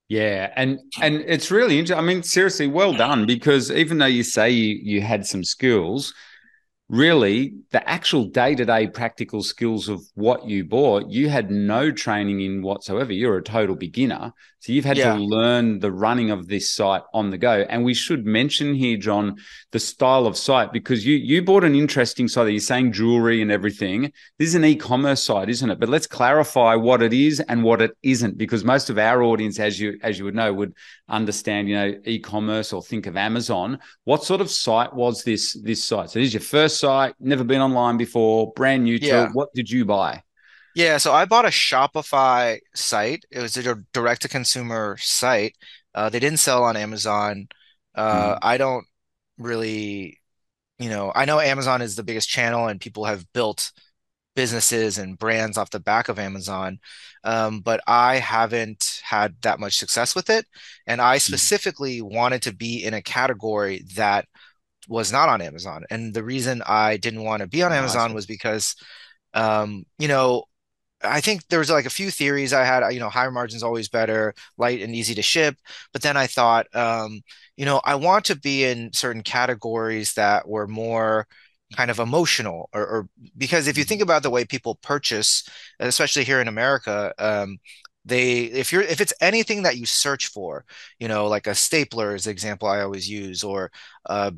Yeah, 0.08 0.52
and 0.54 0.78
and 1.00 1.24
it's 1.26 1.50
really 1.50 1.78
interesting. 1.78 2.04
I 2.04 2.06
mean, 2.06 2.22
seriously, 2.22 2.66
well 2.66 2.92
done 2.92 3.26
because 3.26 3.70
even 3.70 3.98
though 3.98 4.06
you 4.06 4.22
say 4.22 4.50
you 4.50 4.78
you 4.82 5.00
had 5.00 5.26
some 5.26 5.42
skills, 5.42 6.12
really 6.88 7.54
the 7.70 7.88
actual 7.88 8.26
day-to-day 8.26 8.86
practical 8.88 9.42
skills 9.42 9.88
of 9.88 10.02
what 10.14 10.46
you 10.46 10.64
bought 10.64 11.08
you 11.08 11.30
had 11.30 11.50
no 11.50 11.90
training 11.90 12.42
in 12.42 12.60
whatsoever. 12.60 13.10
You're 13.10 13.38
a 13.38 13.42
total 13.42 13.74
beginner. 13.74 14.32
So 14.60 14.72
you've 14.72 14.84
had 14.84 14.96
yeah. 14.96 15.14
to 15.14 15.22
learn 15.22 15.78
the 15.78 15.92
running 15.92 16.30
of 16.30 16.46
this 16.46 16.70
site 16.70 17.02
on 17.12 17.30
the 17.30 17.38
go. 17.38 17.66
And 17.68 17.84
we 17.84 17.94
should 17.94 18.26
mention 18.26 18.74
here 18.74 18.98
john 18.98 19.36
the 19.72 19.78
style 19.78 20.26
of 20.26 20.36
site 20.36 20.72
because 20.72 21.06
you 21.06 21.16
you 21.16 21.42
bought 21.42 21.64
an 21.64 21.74
interesting 21.74 22.28
site 22.28 22.46
that 22.46 22.52
you're 22.52 22.60
saying 22.60 22.92
jewelry 22.92 23.40
and 23.40 23.50
everything. 23.50 24.12
This 24.38 24.48
is 24.48 24.54
an 24.54 24.64
e-commerce 24.64 25.22
site 25.22 25.48
isn't 25.48 25.70
it? 25.70 25.80
But 25.80 25.88
let's 25.88 26.06
clarify 26.06 26.74
what 26.74 27.02
it 27.02 27.14
is 27.14 27.40
and 27.40 27.64
what 27.64 27.80
it 27.80 27.92
isn't 28.02 28.36
because 28.36 28.62
most 28.62 28.90
of 28.90 28.98
our 28.98 29.22
audience 29.22 29.58
as 29.58 29.80
you 29.80 29.98
as 30.02 30.18
you 30.18 30.26
would 30.26 30.34
know 30.34 30.52
would 30.52 30.74
understand 31.08 31.68
you 31.68 31.74
know 31.74 31.94
e-commerce 32.06 32.72
or 32.72 32.82
think 32.82 33.06
of 33.06 33.14
amazon 33.14 33.78
what 34.04 34.24
sort 34.24 34.40
of 34.40 34.48
site 34.50 34.92
was 34.94 35.22
this 35.22 35.52
this 35.62 35.84
site 35.84 36.08
so 36.08 36.18
this 36.18 36.28
is 36.28 36.34
your 36.34 36.40
first 36.40 36.78
site, 36.78 37.14
never 37.18 37.42
been 37.42 37.60
online 37.60 37.96
before, 37.96 38.52
brand 38.54 38.84
new 38.84 38.98
to 38.98 39.06
yeah. 39.06 39.28
What 39.32 39.52
did 39.52 39.68
you 39.68 39.84
buy? 39.84 40.22
Yeah, 40.76 40.98
so 40.98 41.12
I 41.12 41.24
bought 41.24 41.44
a 41.44 41.48
Shopify 41.48 42.58
site. 42.74 43.24
It 43.30 43.40
was 43.40 43.56
a 43.56 43.74
direct 43.92 44.22
to 44.22 44.28
consumer 44.28 44.96
site. 45.00 45.56
Uh, 45.94 46.08
they 46.08 46.20
didn't 46.20 46.38
sell 46.40 46.64
on 46.64 46.76
Amazon. 46.76 47.48
Uh, 47.94 48.34
mm. 48.34 48.38
I 48.42 48.58
don't 48.58 48.84
really, 49.38 50.20
you 50.78 50.88
know, 50.88 51.12
I 51.14 51.24
know 51.24 51.40
Amazon 51.40 51.82
is 51.82 51.96
the 51.96 52.02
biggest 52.02 52.28
channel 52.28 52.66
and 52.66 52.80
people 52.80 53.04
have 53.04 53.24
built 53.32 53.72
businesses 54.34 54.98
and 54.98 55.18
brands 55.18 55.56
off 55.56 55.70
the 55.70 55.80
back 55.80 56.08
of 56.08 56.18
Amazon. 56.18 56.78
Um, 57.22 57.60
but 57.60 57.80
I 57.86 58.16
haven't 58.16 59.00
had 59.02 59.36
that 59.42 59.60
much 59.60 59.78
success 59.78 60.14
with 60.14 60.28
it. 60.30 60.46
And 60.86 61.00
I 61.00 61.16
hmm. 61.16 61.20
specifically 61.20 62.00
mm. 62.00 62.12
wanted 62.12 62.42
to 62.42 62.54
be 62.54 62.84
in 62.84 62.94
a 62.94 63.02
category 63.02 63.84
that 63.94 64.26
was 64.88 65.12
not 65.12 65.28
on 65.28 65.40
Amazon. 65.40 65.84
And 65.90 66.12
the 66.12 66.24
reason 66.24 66.62
I 66.66 66.96
didn't 66.98 67.24
want 67.24 67.40
to 67.40 67.48
be 67.48 67.62
on 67.62 67.72
Amazon 67.72 68.12
was 68.12 68.26
because, 68.26 68.76
um, 69.32 69.84
you 69.98 70.08
know, 70.08 70.44
I 71.02 71.20
think 71.20 71.46
there 71.48 71.58
was 71.58 71.70
like 71.70 71.86
a 71.86 71.90
few 71.90 72.10
theories 72.10 72.52
I 72.52 72.64
had, 72.64 72.88
you 72.90 73.00
know, 73.00 73.10
higher 73.10 73.30
margins 73.30 73.62
always 73.62 73.88
better, 73.88 74.34
light 74.56 74.80
and 74.80 74.94
easy 74.94 75.14
to 75.14 75.22
ship. 75.22 75.56
But 75.92 76.02
then 76.02 76.16
I 76.16 76.26
thought, 76.26 76.66
um, 76.74 77.22
you 77.56 77.64
know, 77.64 77.80
I 77.84 77.94
want 77.96 78.26
to 78.26 78.36
be 78.36 78.64
in 78.64 78.92
certain 78.92 79.22
categories 79.22 80.14
that 80.14 80.48
were 80.48 80.66
more 80.66 81.26
kind 81.74 81.90
of 81.90 81.98
emotional 81.98 82.68
or, 82.72 82.82
or 82.86 83.08
because 83.36 83.68
if 83.68 83.76
you 83.78 83.84
think 83.84 84.02
about 84.02 84.22
the 84.22 84.30
way 84.30 84.44
people 84.44 84.76
purchase, 84.76 85.48
especially 85.80 86.24
here 86.24 86.40
in 86.40 86.48
America, 86.48 87.12
um, 87.18 87.58
they 88.04 88.42
if 88.44 88.72
you're 88.72 88.82
if 88.82 89.00
it's 89.00 89.14
anything 89.20 89.62
that 89.62 89.76
you 89.78 89.86
search 89.86 90.28
for, 90.28 90.64
you 90.98 91.08
know, 91.08 91.26
like 91.26 91.46
a 91.46 91.54
stapler 91.54 92.14
is 92.14 92.24
the 92.24 92.30
example 92.30 92.68
I 92.68 92.82
always 92.82 93.08
use, 93.08 93.42
or 93.42 93.70
uh, 94.06 94.30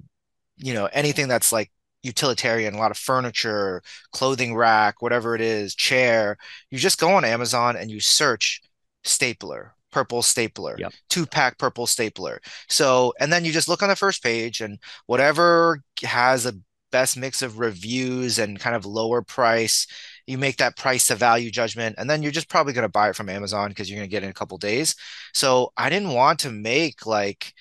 you 0.57 0.75
know, 0.75 0.87
anything 0.93 1.29
that's 1.29 1.53
like 1.53 1.71
utilitarian, 2.03 2.75
a 2.75 2.79
lot 2.79 2.91
of 2.91 2.97
furniture, 2.99 3.83
clothing 4.13 4.55
rack, 4.55 5.03
whatever 5.03 5.35
it 5.35 5.41
is, 5.41 5.75
chair. 5.75 6.37
You 6.71 6.79
just 6.79 7.01
go 7.01 7.11
on 7.11 7.25
Amazon 7.25 7.77
and 7.77 7.91
you 7.91 8.01
search 8.01 8.63
stapler, 9.05 9.75
purple 9.93 10.23
stapler, 10.23 10.77
Yep. 10.79 10.93
two 11.11 11.27
pack 11.27 11.59
purple 11.59 11.87
stapler. 11.87 12.41
So, 12.69 13.13
and 13.21 13.33
then 13.33 13.45
you 13.45 13.53
just 13.53 13.69
look 13.69 13.83
on 13.83 13.89
the 13.89 13.97
first 13.97 14.23
page 14.23 14.61
and 14.61 14.79
whatever 15.07 15.83
has 16.03 16.47
a 16.47 16.55
best 16.97 17.19
mix 17.19 17.43
of 17.43 17.59
reviews 17.59 18.39
and 18.39 18.59
kind 18.59 18.75
of 18.75 18.87
lower 18.87 19.21
price, 19.21 19.87
you 20.27 20.39
make 20.39 20.57
that 20.57 20.79
price 20.79 21.09
to 21.09 21.15
value 21.15 21.51
judgment. 21.51 21.95
And 21.99 22.09
then 22.09 22.23
you're 22.23 22.33
just 22.33 22.49
probably 22.49 22.73
going 22.73 22.89
to 22.89 22.89
buy 22.89 23.11
it 23.11 23.17
from 23.17 23.29
Amazon 23.29 23.69
because 23.69 23.91
you're 23.91 23.99
going 23.99 24.09
to 24.09 24.17
get 24.17 24.23
in 24.23 24.31
a 24.31 24.41
couple 24.41 24.57
days. 24.57 24.95
So 25.35 25.75
I 25.77 25.91
didn't 25.91 26.15
want 26.15 26.39
to 26.41 26.51
make 26.51 27.05
like, 27.05 27.53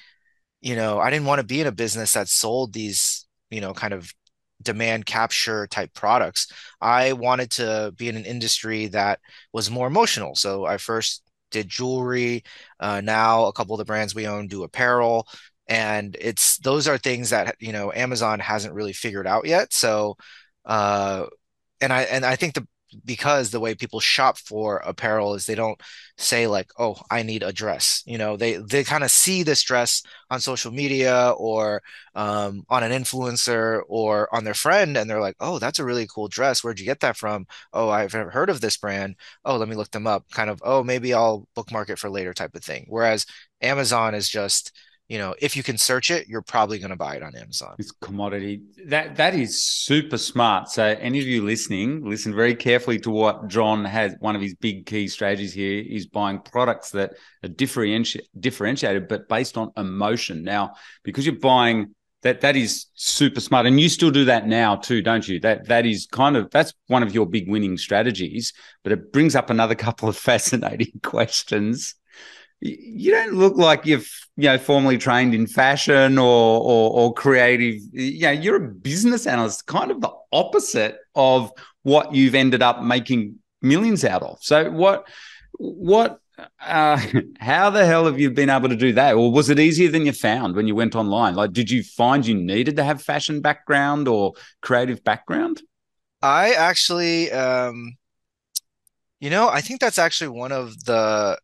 you 0.62 0.77
know, 0.77 1.00
I 1.00 1.10
didn't 1.10 1.25
want 1.25 1.42
to 1.42 1.46
be 1.46 1.60
in 1.60 1.68
a 1.68 1.74
business 1.74 2.13
that 2.13 2.30
sold 2.30 2.72
these, 2.72 3.27
you 3.50 3.60
know, 3.60 3.74
kind 3.74 3.94
of 3.94 4.10
demand 4.62 5.06
capture 5.06 5.68
type 5.68 5.94
products. 5.94 6.48
I 6.80 7.12
wanted 7.12 7.51
to 7.51 7.94
be 7.98 8.08
in 8.08 8.15
an 8.15 8.25
industry 8.25 8.88
that 8.88 9.20
was 9.51 9.70
more 9.70 9.88
emotional. 9.88 10.36
So 10.36 10.65
I 10.65 10.77
first 10.77 11.24
did 11.51 11.68
jewelry. 11.68 12.46
Uh, 12.80 13.01
now 13.01 13.48
a 13.48 13.54
couple 13.54 13.75
of 13.75 13.80
the 13.80 13.86
brands 13.86 14.15
we 14.15 14.27
own 14.27 14.48
do 14.48 14.63
apparel. 14.63 15.27
And 15.67 16.15
it's 16.19 16.57
those 16.60 16.88
are 16.88 16.98
things 16.98 17.31
that, 17.31 17.55
you 17.60 17.72
know, 17.72 17.91
Amazon 17.93 18.39
hasn't 18.39 18.74
really 18.75 18.93
figured 18.93 19.27
out 19.27 19.45
yet. 19.48 19.74
So 19.74 20.17
uh 20.65 21.25
and 21.81 21.93
I 21.93 22.03
and 22.03 22.25
I 22.25 22.36
think 22.36 22.53
the 22.55 22.67
because 23.03 23.51
the 23.51 23.60
way 23.60 23.75
people 23.75 24.00
shop 24.00 24.38
for 24.38 24.77
apparel 24.77 25.34
is 25.36 25.45
they 25.45 25.55
don't 25.55 25.81
say 26.17 26.48
like, 26.48 26.69
"Oh, 26.79 26.95
I 27.12 27.24
need 27.24 27.43
a 27.43 27.51
dress." 27.51 28.01
You 28.05 28.17
know, 28.17 28.38
they 28.38 28.57
they 28.57 28.84
kind 28.84 29.03
of 29.03 29.12
see 29.12 29.43
this 29.43 29.63
dress 29.63 30.01
on 30.29 30.39
social 30.39 30.72
media 30.72 31.31
or 31.38 31.81
um, 32.15 32.63
on 32.69 32.84
an 32.84 32.91
influencer 32.91 33.81
or 33.88 34.34
on 34.34 34.43
their 34.43 34.53
friend, 34.53 34.95
and 34.98 35.10
they're 35.10 35.22
like, 35.22 35.36
"Oh, 35.39 35.60
that's 35.60 35.79
a 35.79 35.86
really 35.86 36.07
cool 36.07 36.27
dress. 36.29 36.63
Where'd 36.63 36.79
you 36.79 36.86
get 36.86 37.01
that 37.01 37.17
from?" 37.17 37.48
"Oh, 37.74 37.89
I've 37.89 38.13
never 38.13 38.29
heard 38.31 38.50
of 38.50 38.62
this 38.62 38.77
brand. 38.77 39.15
Oh, 39.43 39.57
let 39.57 39.67
me 39.69 39.75
look 39.75 39.91
them 39.91 40.07
up." 40.07 40.25
Kind 40.31 40.50
of, 40.50 40.62
"Oh, 40.63 40.84
maybe 40.84 41.13
I'll 41.13 41.48
bookmark 41.55 41.89
it 41.89 42.00
for 42.00 42.10
later," 42.10 42.34
type 42.34 42.55
of 42.55 42.63
thing. 42.63 42.86
Whereas 42.88 43.25
Amazon 43.62 44.15
is 44.15 44.29
just 44.29 44.72
you 45.07 45.19
know, 45.19 45.35
if 45.39 45.55
you 45.55 45.62
can 45.62 45.77
search 45.77 46.09
it, 46.09 46.27
you're 46.27 46.41
probably 46.41 46.79
going 46.79 46.89
to 46.89 46.95
buy 46.95 47.15
it 47.15 47.21
on 47.21 47.35
Amazon. 47.35 47.75
It's 47.77 47.91
commodity. 47.91 48.63
That 48.88 49.15
that 49.17 49.35
is 49.35 49.62
super 49.62 50.17
smart. 50.17 50.69
So 50.69 50.83
any 50.83 51.19
of 51.19 51.25
you 51.25 51.43
listening, 51.43 52.03
listen 52.03 52.33
very 52.33 52.55
carefully 52.55 53.00
to 53.01 53.12
what 53.12 53.47
John 53.47 53.85
has. 53.85 54.15
One 54.19 54.35
of 54.35 54.41
his 54.41 54.55
big 54.55 54.88
key 54.88 55.07
strategies 55.07 55.53
here 55.53 55.83
is 55.88 56.07
buying 56.07 56.39
products 56.39 56.89
that 56.91 57.13
are 57.43 57.50
differenti- 57.50 58.21
differentiated, 58.39 59.07
but 59.07 59.29
based 59.29 59.57
on 59.57 59.71
emotion. 59.77 60.43
Now, 60.43 60.74
because 61.03 61.25
you're 61.25 61.35
buying 61.35 61.93
that, 62.24 62.41
that 62.41 62.55
is 62.55 62.88
super 62.95 63.39
smart, 63.39 63.67
and 63.67 63.79
you 63.79 63.89
still 63.89 64.09
do 64.09 64.25
that 64.25 64.47
now 64.47 64.75
too, 64.75 65.03
don't 65.03 65.27
you? 65.27 65.39
That 65.39 65.67
that 65.67 65.85
is 65.85 66.07
kind 66.12 66.35
of 66.35 66.50
that's 66.50 66.74
one 66.88 67.03
of 67.03 67.13
your 67.13 67.27
big 67.27 67.47
winning 67.47 67.77
strategies. 67.77 68.53
But 68.83 68.93
it 68.93 69.13
brings 69.13 69.35
up 69.35 69.51
another 69.51 69.75
couple 69.85 70.09
of 70.09 70.17
fascinating 70.17 70.93
questions 71.03 71.93
you 72.65 73.12
don't 73.12 73.34
look 73.34 73.55
like 73.55 73.86
you've 73.86 74.10
you 74.38 74.50
know 74.50 74.57
formally 74.57 74.98
trained 74.98 75.34
in 75.34 75.48
fashion 75.48 76.17
or, 76.17 76.62
or 76.62 76.91
or, 76.91 77.13
creative 77.13 77.75
you 77.91 78.22
know 78.22 78.31
you're 78.31 78.55
a 78.55 78.67
business 78.67 79.27
analyst 79.27 79.65
kind 79.67 79.91
of 79.91 80.01
the 80.01 80.12
opposite 80.31 80.98
of 81.15 81.51
what 81.84 82.13
you've 82.13 82.36
ended 82.36 82.63
up 82.63 82.81
making 82.81 83.38
millions 83.62 84.03
out 84.03 84.24
of. 84.24 84.39
So 84.41 84.72
what 84.72 85.07
what 85.53 86.19
uh, 86.60 87.00
how 87.39 87.69
the 87.69 87.86
hell 87.86 88.05
have 88.05 88.19
you 88.19 88.31
been 88.31 88.50
able 88.50 88.69
to 88.69 88.75
do 88.75 88.93
that? 88.93 89.15
Or 89.15 89.31
was 89.31 89.50
it 89.50 89.60
easier 89.60 89.89
than 89.89 90.05
you 90.05 90.12
found 90.12 90.55
when 90.55 90.67
you 90.67 90.75
went 90.75 90.95
online? 90.95 91.36
Like 91.36 91.53
did 91.53 91.69
you 91.69 91.84
find 91.84 92.25
you 92.25 92.36
needed 92.36 92.75
to 92.77 92.84
have 92.84 93.01
fashion 93.01 93.41
background 93.41 94.07
or 94.07 94.34
creative 94.62 95.03
background? 95.03 95.62
I 96.22 96.53
actually 96.53 97.31
um 97.31 97.98
you 99.19 99.29
know 99.29 99.48
i 99.48 99.62
think 99.62 99.79
that's 99.79 99.98
actually 99.98 100.27
one 100.27 100.51
of 100.51 100.84
the 100.86 101.39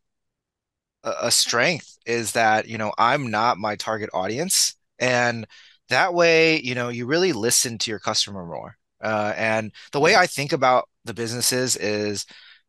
a 1.04 1.32
strength 1.32 1.98
is 2.06 2.34
that, 2.34 2.68
you 2.68 2.78
know, 2.78 2.92
I'm 2.98 3.32
not 3.32 3.58
my 3.58 3.76
target 3.76 4.10
audience. 4.14 4.76
And 5.00 5.48
that 5.90 6.14
way, 6.14 6.60
you 6.62 6.76
know, 6.76 6.90
you 6.90 7.06
really 7.06 7.34
listen 7.34 7.78
to 7.80 7.92
your 7.92 8.00
customer 8.00 8.46
more. 8.46 8.78
Uh, 9.02 9.34
and 9.36 9.72
the 9.92 10.00
way 10.00 10.16
I 10.16 10.28
think 10.28 10.54
about 10.54 10.88
the 11.06 11.14
businesses 11.14 11.76
is 11.76 12.26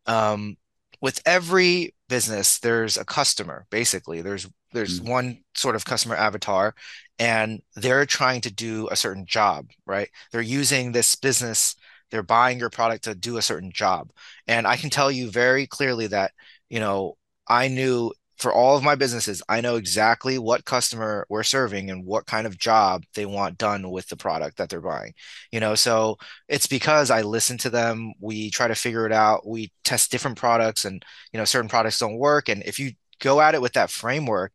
um, 0.06 0.56
with 1.00 1.20
every 1.26 1.94
business, 2.08 2.58
there's 2.58 2.96
a 2.96 3.04
customer, 3.04 3.66
basically. 3.70 4.22
There's 4.22 4.48
there's 4.72 5.00
mm. 5.00 5.08
one 5.08 5.44
sort 5.54 5.76
of 5.76 5.84
customer 5.84 6.16
avatar, 6.16 6.74
and 7.18 7.60
they're 7.76 8.06
trying 8.06 8.40
to 8.42 8.52
do 8.52 8.88
a 8.90 8.96
certain 8.96 9.26
job, 9.26 9.70
right? 9.86 10.08
They're 10.30 10.40
using 10.40 10.92
this 10.92 11.14
business, 11.14 11.76
they're 12.10 12.22
buying 12.22 12.58
your 12.58 12.70
product 12.70 13.04
to 13.04 13.14
do 13.14 13.36
a 13.36 13.42
certain 13.42 13.72
job. 13.72 14.10
And 14.46 14.66
I 14.66 14.76
can 14.76 14.88
tell 14.90 15.10
you 15.10 15.30
very 15.30 15.66
clearly 15.66 16.06
that, 16.08 16.32
you 16.70 16.80
know, 16.80 17.16
I 17.46 17.68
knew 17.68 18.12
for 18.42 18.52
all 18.52 18.76
of 18.76 18.82
my 18.82 18.94
businesses, 18.94 19.42
I 19.48 19.60
know 19.60 19.76
exactly 19.76 20.38
what 20.38 20.64
customer 20.64 21.26
we're 21.30 21.44
serving 21.44 21.90
and 21.90 22.04
what 22.04 22.26
kind 22.26 22.46
of 22.46 22.58
job 22.58 23.04
they 23.14 23.24
want 23.24 23.56
done 23.56 23.90
with 23.90 24.08
the 24.08 24.16
product 24.16 24.58
that 24.58 24.68
they're 24.68 24.80
buying. 24.80 25.14
You 25.52 25.60
know, 25.60 25.74
so 25.74 26.18
it's 26.48 26.66
because 26.66 27.10
I 27.10 27.22
listen 27.22 27.56
to 27.58 27.70
them. 27.70 28.12
We 28.20 28.50
try 28.50 28.68
to 28.68 28.74
figure 28.74 29.06
it 29.06 29.12
out. 29.12 29.46
We 29.46 29.72
test 29.84 30.10
different 30.10 30.36
products, 30.38 30.84
and 30.84 31.04
you 31.32 31.38
know, 31.38 31.44
certain 31.44 31.68
products 31.68 31.98
don't 31.98 32.18
work. 32.18 32.48
And 32.48 32.62
if 32.64 32.78
you 32.78 32.92
go 33.20 33.40
at 33.40 33.54
it 33.54 33.62
with 33.62 33.74
that 33.74 33.90
framework, 33.90 34.52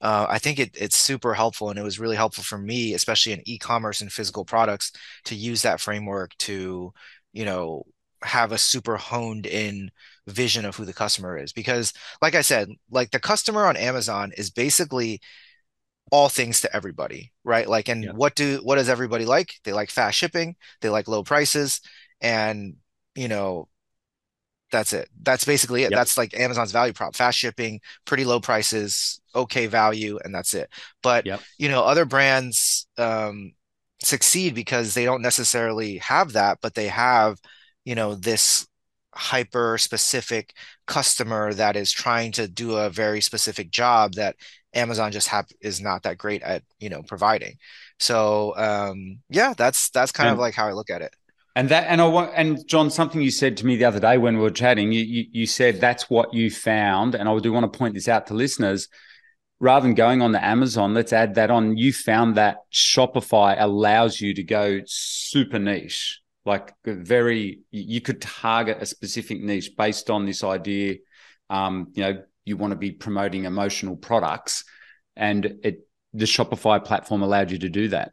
uh, 0.00 0.26
I 0.28 0.38
think 0.38 0.58
it, 0.58 0.76
it's 0.78 0.96
super 0.96 1.34
helpful, 1.34 1.70
and 1.70 1.78
it 1.78 1.82
was 1.82 1.98
really 1.98 2.16
helpful 2.16 2.44
for 2.44 2.58
me, 2.58 2.94
especially 2.94 3.32
in 3.32 3.42
e-commerce 3.48 4.00
and 4.00 4.12
physical 4.12 4.44
products, 4.44 4.92
to 5.24 5.34
use 5.34 5.62
that 5.62 5.80
framework 5.80 6.36
to, 6.38 6.92
you 7.32 7.44
know, 7.44 7.84
have 8.22 8.52
a 8.52 8.58
super 8.58 8.96
honed 8.96 9.46
in 9.46 9.90
vision 10.26 10.64
of 10.64 10.76
who 10.76 10.84
the 10.84 10.92
customer 10.92 11.38
is. 11.38 11.52
Because 11.52 11.92
like 12.22 12.34
i 12.34 12.40
said 12.40 12.68
like 12.90 13.10
the 13.10 13.20
customer 13.20 13.66
on 13.66 13.76
amazon 13.76 14.32
is 14.36 14.50
basically 14.50 15.20
all 16.10 16.28
things 16.28 16.60
to 16.60 16.76
everybody 16.76 17.32
right? 17.44 17.68
Like 17.68 17.88
and 17.88 18.04
yeah. 18.04 18.12
what 18.12 18.34
do 18.34 18.60
what 18.62 18.76
does 18.76 18.88
everybody 18.88 19.24
like? 19.24 19.54
They 19.64 19.72
like 19.72 19.90
fast 19.90 20.16
shipping. 20.16 20.56
They 20.80 20.88
like 20.88 21.08
low 21.08 21.22
prices. 21.22 21.80
And 22.20 22.76
you 23.14 23.28
know 23.28 23.68
that's 24.70 24.92
it. 24.92 25.08
That's 25.22 25.44
basically 25.44 25.82
it. 25.82 25.90
Yep. 25.90 25.98
that's 25.98 26.18
like 26.18 26.38
amazon's 26.38 26.72
value 26.72 26.92
prop. 26.92 27.16
Fast 27.16 27.38
shipping 27.38 27.80
pretty 28.04 28.24
low 28.24 28.40
prices 28.40 29.20
okay 29.34 29.66
value 29.66 30.18
and 30.24 30.34
that's 30.34 30.54
it. 30.54 30.70
But 31.02 31.26
yep. 31.26 31.40
you 31.58 31.68
know 31.68 31.82
other 31.82 32.04
brands 32.04 32.86
um 32.98 33.52
succeed 34.02 34.54
because 34.54 34.94
they 34.94 35.04
don't 35.04 35.20
necessarily 35.20 35.98
have 35.98 36.32
that 36.32 36.56
but 36.62 36.74
they 36.74 36.88
have 36.88 37.38
you 37.84 37.94
know 37.94 38.14
this 38.14 38.66
hyper 39.14 39.76
specific 39.78 40.54
customer 40.86 41.52
that 41.54 41.76
is 41.76 41.90
trying 41.90 42.32
to 42.32 42.48
do 42.48 42.76
a 42.76 42.90
very 42.90 43.20
specific 43.20 43.70
job 43.70 44.14
that 44.14 44.36
Amazon 44.74 45.12
just 45.12 45.28
have 45.28 45.46
is 45.60 45.80
not 45.80 46.04
that 46.04 46.18
great 46.18 46.42
at 46.42 46.62
you 46.78 46.88
know 46.88 47.02
providing. 47.02 47.56
So 47.98 48.54
um, 48.56 49.18
yeah, 49.28 49.54
that's 49.56 49.90
that's 49.90 50.12
kind 50.12 50.28
and, 50.28 50.34
of 50.34 50.40
like 50.40 50.54
how 50.54 50.68
I 50.68 50.72
look 50.72 50.90
at 50.90 51.02
it. 51.02 51.14
And 51.56 51.68
that 51.70 51.86
and 51.88 52.00
I 52.00 52.06
want 52.06 52.32
and 52.36 52.66
John, 52.68 52.90
something 52.90 53.20
you 53.20 53.30
said 53.30 53.56
to 53.58 53.66
me 53.66 53.76
the 53.76 53.84
other 53.84 54.00
day 54.00 54.18
when 54.18 54.36
we 54.36 54.42
were 54.42 54.50
chatting, 54.50 54.92
you, 54.92 55.02
you 55.02 55.24
you 55.32 55.46
said 55.46 55.80
that's 55.80 56.08
what 56.08 56.32
you 56.32 56.50
found, 56.50 57.14
and 57.14 57.28
I 57.28 57.38
do 57.38 57.52
want 57.52 57.70
to 57.70 57.78
point 57.78 57.94
this 57.94 58.08
out 58.08 58.26
to 58.28 58.34
listeners. 58.34 58.88
Rather 59.62 59.86
than 59.86 59.94
going 59.94 60.22
on 60.22 60.32
the 60.32 60.42
Amazon, 60.42 60.94
let's 60.94 61.12
add 61.12 61.34
that 61.34 61.50
on. 61.50 61.76
You 61.76 61.92
found 61.92 62.36
that 62.36 62.60
Shopify 62.72 63.56
allows 63.58 64.18
you 64.18 64.32
to 64.32 64.42
go 64.42 64.80
super 64.86 65.58
niche 65.58 66.20
like 66.44 66.74
very 66.84 67.60
you 67.70 68.00
could 68.00 68.20
target 68.20 68.78
a 68.80 68.86
specific 68.86 69.40
niche 69.40 69.72
based 69.76 70.10
on 70.10 70.24
this 70.24 70.42
idea 70.42 70.96
um, 71.50 71.88
you 71.94 72.02
know 72.02 72.22
you 72.44 72.56
want 72.56 72.72
to 72.72 72.76
be 72.76 72.90
promoting 72.90 73.44
emotional 73.44 73.96
products 73.96 74.64
and 75.16 75.44
it 75.62 75.86
the 76.12 76.24
shopify 76.24 76.82
platform 76.82 77.22
allowed 77.22 77.50
you 77.50 77.58
to 77.58 77.68
do 77.68 77.88
that 77.88 78.12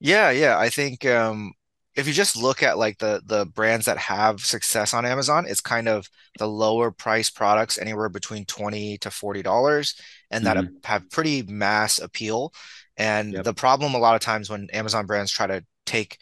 yeah 0.00 0.30
yeah 0.30 0.58
i 0.58 0.68
think 0.68 1.04
um, 1.06 1.52
if 1.96 2.06
you 2.06 2.12
just 2.12 2.36
look 2.36 2.62
at 2.62 2.78
like 2.78 2.98
the 2.98 3.20
the 3.24 3.46
brands 3.46 3.86
that 3.86 3.96
have 3.96 4.40
success 4.40 4.92
on 4.92 5.06
amazon 5.06 5.46
it's 5.48 5.60
kind 5.60 5.88
of 5.88 6.06
the 6.38 6.46
lower 6.46 6.90
price 6.90 7.30
products 7.30 7.78
anywhere 7.78 8.08
between 8.08 8.44
20 8.44 8.98
to 8.98 9.10
40 9.10 9.42
dollars 9.42 9.94
and 10.30 10.44
that 10.46 10.56
mm-hmm. 10.56 10.74
have 10.84 11.10
pretty 11.10 11.42
mass 11.42 11.98
appeal 11.98 12.52
and 12.96 13.32
yep. 13.32 13.44
the 13.44 13.54
problem 13.54 13.94
a 13.94 13.98
lot 13.98 14.14
of 14.14 14.20
times 14.20 14.50
when 14.50 14.68
amazon 14.72 15.06
brands 15.06 15.32
try 15.32 15.46
to 15.46 15.64
take 15.86 16.18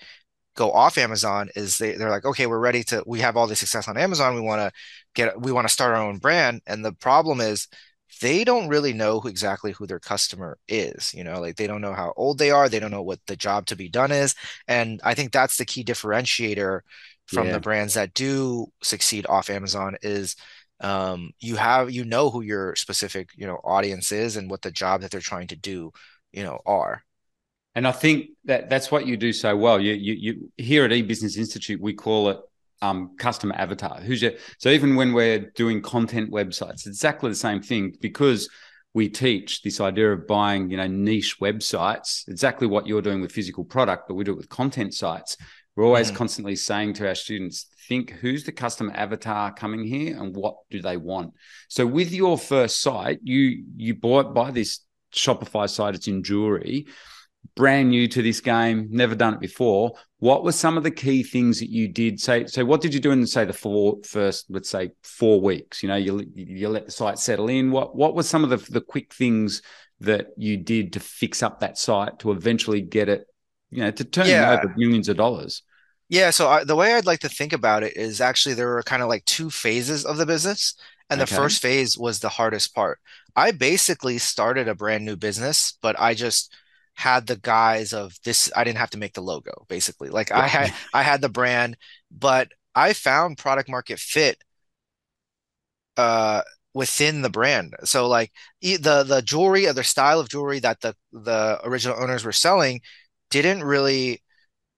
go 0.56 0.72
off 0.72 0.98
Amazon 0.98 1.48
is 1.54 1.78
they, 1.78 1.92
they're 1.92 2.10
like, 2.10 2.24
okay, 2.24 2.46
we're 2.46 2.58
ready 2.58 2.82
to, 2.84 3.04
we 3.06 3.20
have 3.20 3.36
all 3.36 3.46
this 3.46 3.60
success 3.60 3.88
on 3.88 3.96
Amazon. 3.96 4.34
We 4.34 4.40
want 4.40 4.60
to 4.60 4.72
get, 5.14 5.40
we 5.40 5.52
want 5.52 5.68
to 5.68 5.72
start 5.72 5.94
our 5.94 6.02
own 6.02 6.18
brand. 6.18 6.62
And 6.66 6.84
the 6.84 6.92
problem 6.92 7.40
is 7.40 7.68
they 8.22 8.42
don't 8.42 8.68
really 8.68 8.92
know 8.92 9.20
who, 9.20 9.28
exactly 9.28 9.72
who 9.72 9.86
their 9.86 10.00
customer 10.00 10.58
is. 10.66 11.12
You 11.14 11.24
know, 11.24 11.40
like 11.40 11.56
they 11.56 11.66
don't 11.66 11.82
know 11.82 11.92
how 11.92 12.12
old 12.16 12.38
they 12.38 12.50
are. 12.50 12.68
They 12.68 12.80
don't 12.80 12.90
know 12.90 13.02
what 13.02 13.20
the 13.26 13.36
job 13.36 13.66
to 13.66 13.76
be 13.76 13.88
done 13.88 14.10
is. 14.10 14.34
And 14.66 15.00
I 15.04 15.14
think 15.14 15.30
that's 15.30 15.58
the 15.58 15.66
key 15.66 15.84
differentiator 15.84 16.80
from 17.26 17.48
yeah. 17.48 17.52
the 17.52 17.60
brands 17.60 17.94
that 17.94 18.14
do 18.14 18.66
succeed 18.82 19.26
off 19.28 19.50
Amazon 19.50 19.96
is 20.02 20.36
um, 20.80 21.32
you 21.38 21.56
have, 21.56 21.90
you 21.90 22.04
know, 22.04 22.30
who 22.30 22.42
your 22.42 22.76
specific, 22.76 23.30
you 23.36 23.46
know, 23.46 23.56
audience 23.64 24.12
is 24.12 24.36
and 24.36 24.50
what 24.50 24.62
the 24.62 24.70
job 24.70 25.00
that 25.00 25.10
they're 25.10 25.20
trying 25.20 25.48
to 25.48 25.56
do, 25.56 25.92
you 26.32 26.42
know, 26.42 26.60
are. 26.66 27.02
And 27.76 27.86
I 27.86 27.92
think 27.92 28.30
that 28.46 28.70
that's 28.70 28.90
what 28.90 29.06
you 29.06 29.18
do 29.18 29.34
so 29.34 29.54
well. 29.54 29.78
You, 29.78 29.92
you, 29.92 30.14
you 30.14 30.52
here 30.56 30.86
at 30.86 30.90
eBusiness 30.90 31.36
Institute, 31.36 31.78
we 31.78 31.92
call 31.92 32.30
it 32.30 32.38
um, 32.80 33.16
customer 33.18 33.54
avatar. 33.54 34.00
Who's 34.00 34.22
your, 34.22 34.32
so 34.56 34.70
even 34.70 34.96
when 34.96 35.12
we're 35.12 35.50
doing 35.54 35.82
content 35.82 36.32
websites, 36.32 36.72
it's 36.72 36.86
exactly 36.86 37.28
the 37.28 37.36
same 37.36 37.60
thing 37.60 37.94
because 38.00 38.48
we 38.94 39.10
teach 39.10 39.60
this 39.60 39.78
idea 39.78 40.10
of 40.10 40.26
buying, 40.26 40.70
you 40.70 40.78
know, 40.78 40.86
niche 40.86 41.36
websites, 41.38 42.26
exactly 42.28 42.66
what 42.66 42.86
you're 42.86 43.02
doing 43.02 43.20
with 43.20 43.30
physical 43.30 43.62
product, 43.62 44.08
but 44.08 44.14
we 44.14 44.24
do 44.24 44.32
it 44.32 44.38
with 44.38 44.48
content 44.48 44.94
sites. 44.94 45.36
We're 45.76 45.84
always 45.84 46.10
mm. 46.10 46.16
constantly 46.16 46.56
saying 46.56 46.94
to 46.94 47.06
our 47.06 47.14
students, 47.14 47.66
think 47.88 48.10
who's 48.10 48.44
the 48.44 48.52
customer 48.52 48.94
avatar 48.94 49.52
coming 49.52 49.84
here 49.84 50.18
and 50.18 50.34
what 50.34 50.56
do 50.70 50.80
they 50.80 50.96
want. 50.96 51.34
So 51.68 51.86
with 51.86 52.10
your 52.10 52.38
first 52.38 52.80
site, 52.80 53.20
you 53.22 53.64
you 53.76 53.94
bought 53.94 54.34
by 54.34 54.50
this 54.50 54.80
Shopify 55.14 55.68
site, 55.68 55.94
it's 55.94 56.08
in 56.08 56.22
jewelry 56.22 56.86
brand 57.54 57.90
new 57.90 58.08
to 58.08 58.22
this 58.22 58.40
game, 58.40 58.88
never 58.90 59.14
done 59.14 59.34
it 59.34 59.40
before. 59.40 59.92
What 60.18 60.44
were 60.44 60.52
some 60.52 60.76
of 60.76 60.82
the 60.82 60.90
key 60.90 61.22
things 61.22 61.60
that 61.60 61.70
you 61.70 61.88
did? 61.88 62.20
Say, 62.20 62.46
so 62.46 62.64
what 62.64 62.80
did 62.80 62.94
you 62.94 63.00
do 63.00 63.10
in 63.10 63.26
say 63.26 63.44
the 63.44 63.52
four 63.52 63.98
first, 64.04 64.46
let's 64.48 64.70
say 64.70 64.90
four 65.02 65.40
weeks? 65.40 65.82
You 65.82 65.88
know, 65.88 65.96
you 65.96 66.24
you 66.34 66.68
let 66.68 66.86
the 66.86 66.92
site 66.92 67.18
settle 67.18 67.48
in. 67.48 67.70
What 67.70 67.94
what 67.94 68.14
were 68.14 68.22
some 68.22 68.44
of 68.44 68.50
the 68.50 68.56
the 68.72 68.80
quick 68.80 69.14
things 69.14 69.62
that 70.00 70.28
you 70.36 70.56
did 70.56 70.92
to 70.94 71.00
fix 71.00 71.42
up 71.42 71.60
that 71.60 71.78
site 71.78 72.18
to 72.20 72.30
eventually 72.32 72.80
get 72.80 73.08
it, 73.08 73.26
you 73.70 73.82
know, 73.82 73.90
to 73.90 74.04
turn 74.04 74.26
yeah. 74.26 74.52
over 74.52 74.74
millions 74.76 75.08
of 75.08 75.16
dollars? 75.16 75.62
Yeah. 76.08 76.30
So 76.30 76.48
I, 76.48 76.64
the 76.64 76.76
way 76.76 76.94
I'd 76.94 77.06
like 77.06 77.20
to 77.20 77.28
think 77.28 77.52
about 77.52 77.82
it 77.82 77.96
is 77.96 78.20
actually 78.20 78.54
there 78.54 78.68
were 78.68 78.82
kind 78.82 79.02
of 79.02 79.08
like 79.08 79.24
two 79.24 79.50
phases 79.50 80.04
of 80.04 80.16
the 80.16 80.26
business. 80.26 80.74
And 81.08 81.20
okay. 81.20 81.30
the 81.30 81.36
first 81.36 81.62
phase 81.62 81.96
was 81.96 82.18
the 82.18 82.28
hardest 82.28 82.74
part. 82.74 82.98
I 83.36 83.52
basically 83.52 84.18
started 84.18 84.66
a 84.66 84.74
brand 84.74 85.04
new 85.04 85.14
business, 85.14 85.78
but 85.80 85.98
I 86.00 86.14
just 86.14 86.52
had 86.96 87.26
the 87.26 87.36
guise 87.36 87.92
of 87.92 88.14
this 88.24 88.50
i 88.56 88.64
didn't 88.64 88.78
have 88.78 88.90
to 88.90 88.98
make 88.98 89.12
the 89.14 89.20
logo 89.20 89.64
basically. 89.68 90.08
Like 90.08 90.32
i 90.32 90.46
had 90.48 90.72
i 90.94 91.02
had 91.02 91.20
the 91.20 91.28
brand 91.28 91.76
but 92.10 92.48
i 92.74 92.92
found 92.92 93.38
product 93.38 93.68
market 93.68 93.98
fit 93.98 94.42
uh 95.96 96.42
within 96.76 97.22
the 97.22 97.30
brand. 97.30 97.74
So 97.84 98.06
like 98.06 98.32
the 98.60 99.02
the 99.02 99.22
jewelry 99.24 99.66
or 99.66 99.72
the 99.72 99.82
style 99.82 100.20
of 100.20 100.28
jewelry 100.28 100.58
that 100.60 100.82
the 100.82 100.94
the 101.10 101.58
original 101.64 101.98
owners 101.98 102.22
were 102.22 102.32
selling 102.32 102.82
didn't 103.30 103.64
really 103.64 104.22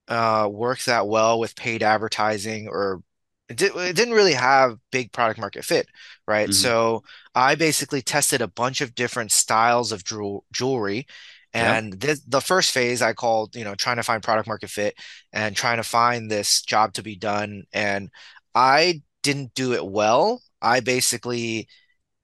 uh 0.07 0.47
work 0.49 0.81
that 0.83 1.07
well 1.09 1.39
with 1.39 1.57
paid 1.57 1.83
advertising 1.83 2.69
or 2.69 3.03
it, 3.49 3.57
did, 3.57 3.75
it 3.75 3.95
didn't 3.97 4.13
really 4.13 4.33
have 4.33 4.77
big 4.91 5.11
product 5.11 5.39
market 5.39 5.65
fit 5.65 5.87
right? 6.25 6.49
Mm-hmm. 6.49 6.53
so 6.53 7.03
i 7.35 7.55
basically 7.55 8.01
tested 8.01 8.41
a 8.41 8.47
bunch 8.47 8.81
of 8.81 8.95
different 8.95 9.31
styles 9.31 9.91
of 9.91 10.03
jewelry 10.51 11.05
and 11.53 11.93
yeah. 11.93 11.97
this, 11.99 12.21
the 12.21 12.41
first 12.41 12.71
phase 12.71 13.01
I 13.01 13.13
called, 13.13 13.55
you 13.55 13.63
know, 13.63 13.75
trying 13.75 13.97
to 13.97 14.03
find 14.03 14.21
product 14.21 14.47
market 14.47 14.69
fit 14.69 14.95
and 15.33 15.55
trying 15.55 15.77
to 15.77 15.83
find 15.83 16.29
this 16.29 16.61
job 16.61 16.93
to 16.93 17.03
be 17.03 17.15
done. 17.15 17.63
And 17.73 18.09
I 18.53 19.01
didn't 19.23 19.53
do 19.53 19.73
it 19.73 19.85
well. 19.85 20.41
I 20.61 20.79
basically 20.81 21.67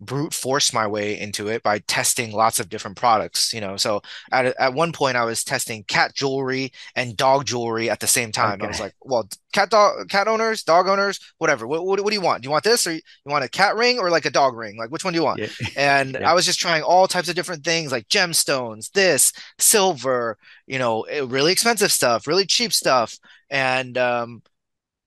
brute 0.02 0.34
force 0.34 0.74
my 0.74 0.86
way 0.86 1.18
into 1.18 1.48
it 1.48 1.64
by 1.64 1.80
testing 1.80 2.32
lots 2.32 2.60
of 2.60 2.68
different 2.70 2.98
products 2.98 3.54
you 3.54 3.62
know? 3.62 3.78
So 3.78 4.02
at, 4.32 4.46
at 4.60 4.74
one 4.74 4.92
point 4.92 5.18
i 5.18 5.24
was 5.24 5.44
testing 5.44 5.84
cat 5.84 6.14
jewelry 6.14 6.72
and 6.96 7.16
dog 7.16 7.46
jewelry 7.46 7.90
at 7.90 8.00
the 8.00 8.08
same 8.08 8.32
time. 8.32 8.56
Okay. 8.56 8.66
i 8.66 8.68
was 8.68 8.80
like 8.80 8.94
well 9.02 9.28
cat 9.54 9.70
dog 9.70 10.10
cat 10.10 10.28
owners 10.28 10.64
dog 10.64 10.88
owners 10.88 11.20
whatever. 11.38 11.66
What, 11.66 11.86
what, 11.86 12.02
what, 12.02 12.10
do 12.10 12.16
you 12.16 12.22
want? 12.22 12.44
Do 12.44 12.48
you 12.48 12.52
want 12.52 12.66
this 12.66 12.86
or 12.86 12.92
you 12.92 13.02
want 13.26 13.46
a 13.46 13.50
cat 13.50 13.76
ring 13.78 14.00
or 14.00 14.10
like 14.10 14.26
a 14.26 14.30
dog 14.30 14.56
ring? 14.56 14.78
Like 14.78 14.90
which 14.90 15.06
one 15.06 15.14
do 15.14 15.20
you 15.20 15.24
want? 15.24 15.40
Yeah. 15.40 15.48
and 15.78 16.18
yeah. 16.20 16.30
i 16.30 16.34
was 16.34 16.46
just 16.46 16.60
trying 16.60 16.84
all 16.84 17.08
types 17.08 17.30
of 17.30 17.36
different 17.36 17.64
things 17.64 17.92
like 17.92 18.10
gemstones 18.10 18.92
this 18.92 19.32
silver 19.58 20.38
you 20.68 20.78
know 20.78 21.04
eh, 21.04 21.26
really 21.26 21.54
expensive 21.54 21.92
stuff 21.92 22.28
really 22.28 22.46
cheap 22.46 22.74
stuff. 22.74 23.18
And 23.50 23.98
um 23.98 24.44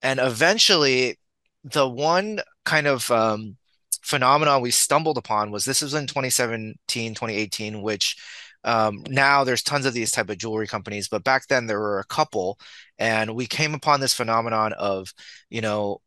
and 0.00 0.18
eventually 0.18 1.18
the 1.64 1.86
one 1.86 2.40
kind 2.64 2.86
of 2.86 3.10
um 3.10 3.57
phenomenon 4.08 4.62
we 4.62 4.70
stumbled 4.70 5.18
upon 5.18 5.50
was 5.50 5.66
this 5.66 5.82
was 5.82 5.92
in 5.92 6.06
2017 6.06 6.78
2018 7.14 7.82
which 7.82 8.16
um, 8.64 9.04
now 9.08 9.44
there's 9.44 9.62
tons 9.62 9.84
of 9.84 9.92
these 9.92 10.10
type 10.10 10.30
of 10.30 10.38
jewelry 10.38 10.66
companies 10.66 11.08
but 11.08 11.24
back 11.24 11.46
then 11.46 11.66
there 11.66 11.78
were 11.78 12.00
a 12.00 12.04
couple. 12.04 12.58
And 12.98 13.34
we 13.34 13.46
came 13.46 13.74
upon 13.74 14.00
this 14.00 14.14
phenomenon 14.14 14.72
of 14.72 15.12
you 15.50 15.60
know 15.60 16.00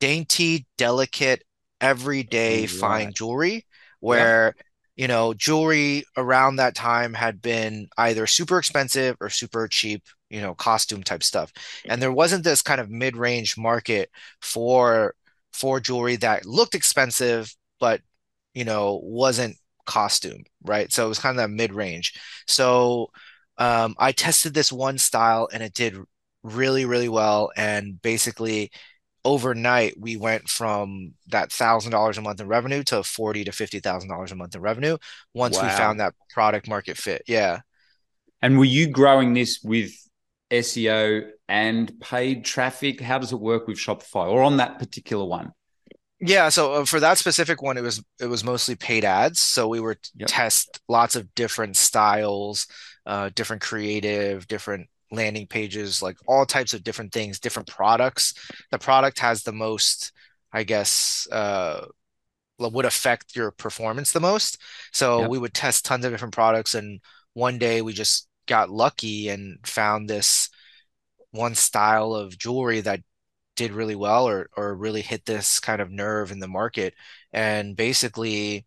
dainty 0.00 0.66
delicate 0.78 1.42
everyday 1.80 2.66
fine 2.66 3.12
jewelry 3.12 3.66
where 4.00 4.54
yeah. 4.56 4.62
you 5.02 5.08
know 5.08 5.34
jewelry 5.34 6.04
around 6.16 6.56
that 6.56 6.74
time 6.74 7.12
had 7.12 7.42
been 7.42 7.88
either 7.98 8.26
super 8.26 8.58
expensive 8.58 9.16
or 9.20 9.28
super 9.28 9.68
cheap 9.68 10.04
you 10.30 10.40
know 10.40 10.54
costume 10.54 11.02
type 11.02 11.22
stuff. 11.22 11.52
And 11.84 12.00
there 12.00 12.12
wasn't 12.12 12.44
this 12.44 12.62
kind 12.62 12.80
of 12.80 12.88
mid-range 12.88 13.58
market 13.58 14.10
for 14.40 15.14
for 15.52 15.80
jewelry 15.80 16.16
that 16.16 16.46
looked 16.46 16.74
expensive, 16.74 17.54
but 17.80 18.00
you 18.54 18.64
know 18.64 19.00
wasn't 19.02 19.56
costume, 19.86 20.44
right? 20.62 20.92
So 20.92 21.06
it 21.06 21.08
was 21.08 21.18
kind 21.18 21.38
of 21.38 21.42
that 21.42 21.54
mid 21.54 21.72
range. 21.72 22.14
So 22.46 23.10
um, 23.58 23.94
I 23.98 24.12
tested 24.12 24.54
this 24.54 24.72
one 24.72 24.98
style 24.98 25.48
and 25.52 25.62
it 25.62 25.74
did 25.74 25.96
really, 26.42 26.84
really 26.84 27.08
well. 27.08 27.50
And 27.56 28.00
basically, 28.00 28.70
overnight, 29.24 29.94
we 29.98 30.16
went 30.16 30.48
from 30.48 31.14
that 31.28 31.52
thousand 31.52 31.92
dollars 31.92 32.18
a 32.18 32.22
month 32.22 32.40
in 32.40 32.48
revenue 32.48 32.82
to 32.84 33.02
forty 33.02 33.44
to 33.44 33.52
fifty 33.52 33.80
thousand 33.80 34.08
dollars 34.08 34.32
a 34.32 34.36
month 34.36 34.54
in 34.54 34.60
revenue 34.60 34.96
once 35.34 35.56
wow. 35.56 35.64
we 35.64 35.68
found 35.70 36.00
that 36.00 36.14
product 36.30 36.68
market 36.68 36.96
fit. 36.96 37.22
Yeah. 37.26 37.60
And 38.40 38.58
were 38.58 38.64
you 38.64 38.88
growing 38.88 39.34
this 39.34 39.60
with 39.62 39.92
SEO 40.52 41.28
and 41.48 41.98
paid 42.00 42.44
traffic? 42.44 43.00
How 43.00 43.18
does 43.18 43.32
it 43.32 43.40
work 43.40 43.66
with 43.66 43.78
Shopify 43.78 44.28
or 44.28 44.42
on 44.42 44.58
that 44.58 44.78
particular 44.78 45.24
one? 45.24 45.52
Yeah, 46.24 46.50
so 46.50 46.74
uh, 46.74 46.84
for 46.84 47.00
that 47.00 47.18
specific 47.18 47.62
one, 47.62 47.76
it 47.76 47.82
was 47.82 48.02
it 48.20 48.26
was 48.26 48.44
mostly 48.44 48.76
paid 48.76 49.04
ads. 49.04 49.40
So 49.40 49.66
we 49.66 49.80
were 49.80 49.96
yep. 50.14 50.28
test 50.30 50.80
lots 50.88 51.16
of 51.16 51.34
different 51.34 51.76
styles, 51.76 52.68
uh, 53.06 53.30
different 53.34 53.60
creative, 53.60 54.46
different 54.46 54.88
landing 55.10 55.48
pages, 55.48 56.00
like 56.00 56.16
all 56.28 56.46
types 56.46 56.74
of 56.74 56.84
different 56.84 57.12
things, 57.12 57.40
different 57.40 57.68
products. 57.68 58.34
The 58.70 58.78
product 58.78 59.18
has 59.18 59.42
the 59.42 59.52
most, 59.52 60.12
I 60.52 60.62
guess, 60.62 61.26
uh, 61.32 61.86
would 62.58 62.84
affect 62.84 63.34
your 63.34 63.50
performance 63.50 64.12
the 64.12 64.20
most. 64.20 64.58
So 64.92 65.22
yep. 65.22 65.30
we 65.30 65.38
would 65.38 65.54
test 65.54 65.84
tons 65.84 66.04
of 66.04 66.12
different 66.12 66.34
products, 66.34 66.76
and 66.76 67.00
one 67.34 67.58
day 67.58 67.82
we 67.82 67.92
just 67.92 68.28
got 68.52 68.68
lucky 68.70 69.30
and 69.30 69.58
found 69.66 70.10
this 70.10 70.50
one 71.30 71.54
style 71.54 72.14
of 72.14 72.36
jewelry 72.36 72.82
that 72.82 73.00
did 73.56 73.72
really 73.72 73.94
well 73.94 74.28
or 74.28 74.50
or 74.58 74.74
really 74.74 75.00
hit 75.00 75.24
this 75.24 75.58
kind 75.58 75.80
of 75.80 75.90
nerve 75.90 76.30
in 76.30 76.38
the 76.38 76.48
market. 76.48 76.92
And 77.32 77.74
basically 77.76 78.66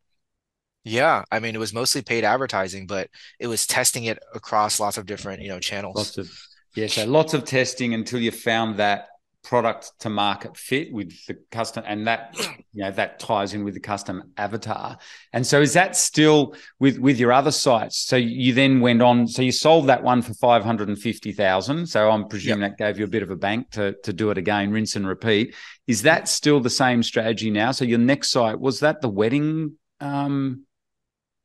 yeah 0.87 1.23
i 1.31 1.39
mean 1.39 1.55
it 1.55 1.57
was 1.59 1.73
mostly 1.73 2.01
paid 2.03 2.23
advertising 2.23 2.85
but 2.85 3.09
it 3.39 3.47
was 3.47 3.65
testing 3.65 4.03
it 4.05 4.19
across 4.35 4.79
lots 4.79 4.97
of 4.97 5.05
different 5.07 5.41
you 5.41 5.49
know 5.49 5.59
channels. 5.59 5.95
Lots 5.95 6.17
of 6.17 6.29
yeah 6.75 6.87
so 6.87 7.05
lots 7.05 7.33
of 7.33 7.43
testing 7.43 7.93
until 7.93 8.19
you 8.19 8.31
found 8.31 8.77
that 8.77 9.07
product 9.45 9.91
to 9.99 10.09
market 10.09 10.57
fit 10.57 10.91
with 10.91 11.13
the 11.27 11.37
custom 11.51 11.83
and 11.85 12.07
that 12.07 12.35
you 12.73 12.83
know 12.83 12.91
that 12.91 13.19
ties 13.19 13.53
in 13.53 13.63
with 13.63 13.75
the 13.75 13.79
custom 13.79 14.31
avatar. 14.37 14.97
And 15.33 15.45
so 15.45 15.61
is 15.61 15.73
that 15.73 15.95
still 15.95 16.55
with 16.79 16.97
with 16.97 17.19
your 17.19 17.31
other 17.31 17.51
sites? 17.51 17.97
So 17.97 18.15
you 18.15 18.53
then 18.53 18.81
went 18.81 19.01
on 19.01 19.27
so 19.27 19.41
you 19.41 19.51
sold 19.51 19.87
that 19.87 20.03
one 20.03 20.21
for 20.21 20.33
550,000 20.33 21.85
so 21.85 22.09
I'm 22.09 22.27
presuming 22.27 22.61
yep. 22.61 22.77
that 22.77 22.83
gave 22.83 22.99
you 22.99 23.05
a 23.05 23.09
bit 23.09 23.23
of 23.23 23.29
a 23.29 23.35
bank 23.35 23.69
to 23.71 23.95
to 24.03 24.11
do 24.11 24.31
it 24.31 24.37
again 24.37 24.71
rinse 24.71 24.95
and 24.95 25.07
repeat. 25.07 25.55
Is 25.87 26.01
that 26.01 26.27
still 26.27 26.59
the 26.59 26.69
same 26.69 27.03
strategy 27.03 27.51
now? 27.51 27.71
So 27.71 27.85
your 27.85 27.99
next 27.99 28.31
site 28.31 28.59
was 28.59 28.79
that 28.79 29.01
the 29.01 29.09
wedding 29.09 29.77
um 30.01 30.65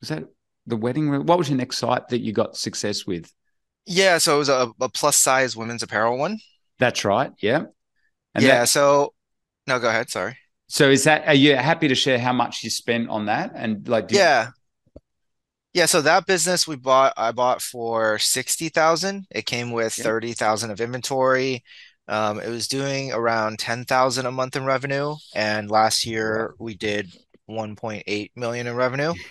was 0.01 0.09
that 0.09 0.25
the 0.67 0.77
wedding 0.77 1.27
what 1.27 1.39
was 1.39 1.51
your 1.51 1.59
next 1.59 1.79
site 1.79 2.09
that 2.09 2.21
you 2.21 2.33
got 2.33 2.57
success 2.57 3.07
with? 3.07 3.31
Yeah 3.85 4.17
so 4.19 4.37
it 4.37 4.39
was 4.39 4.49
a, 4.49 4.73
a 4.81 4.89
plus 4.89 5.17
size 5.17 5.55
women's 5.55 5.83
apparel 5.83 6.17
one. 6.17 6.39
That's 6.79 7.05
right 7.05 7.33
yeah 7.41 7.65
and 8.35 8.45
yeah. 8.45 8.61
That, 8.61 8.69
so 8.69 9.15
no, 9.67 9.79
go 9.79 9.89
ahead. 9.89 10.11
Sorry. 10.11 10.37
So 10.69 10.89
is 10.91 11.05
that 11.05 11.27
are 11.27 11.35
you 11.35 11.57
happy 11.57 11.89
to 11.89 11.95
share 11.95 12.19
how 12.19 12.33
much 12.33 12.63
you 12.63 12.71
spent 12.71 13.09
on 13.09 13.27
that 13.27 13.53
and 13.55 13.87
like 13.89 14.11
yeah 14.11 14.51
Yeah, 15.73 15.87
so 15.87 16.01
that 16.03 16.27
business 16.27 16.67
we 16.67 16.77
bought, 16.77 17.13
I 17.17 17.31
bought 17.33 17.63
for 17.63 18.19
60,000. 18.19 19.27
It 19.31 19.47
came 19.47 19.71
with 19.71 19.97
Yep. 19.99 20.05
30,000 20.05 20.71
of 20.71 20.81
inventory. 20.81 21.63
Um, 22.09 22.41
it 22.41 22.49
was 22.49 22.67
doing 22.67 23.13
around 23.13 23.61
10,000 23.61 24.27
a 24.27 24.33
month 24.33 24.57
in 24.57 24.65
revenue, 24.65 25.15
and 25.35 25.71
last 25.71 26.05
year 26.07 26.55
we 26.59 26.75
did 26.75 27.15
1.8 27.49 28.33
million 28.35 28.67
in 28.67 28.75
revenue. 28.75 29.15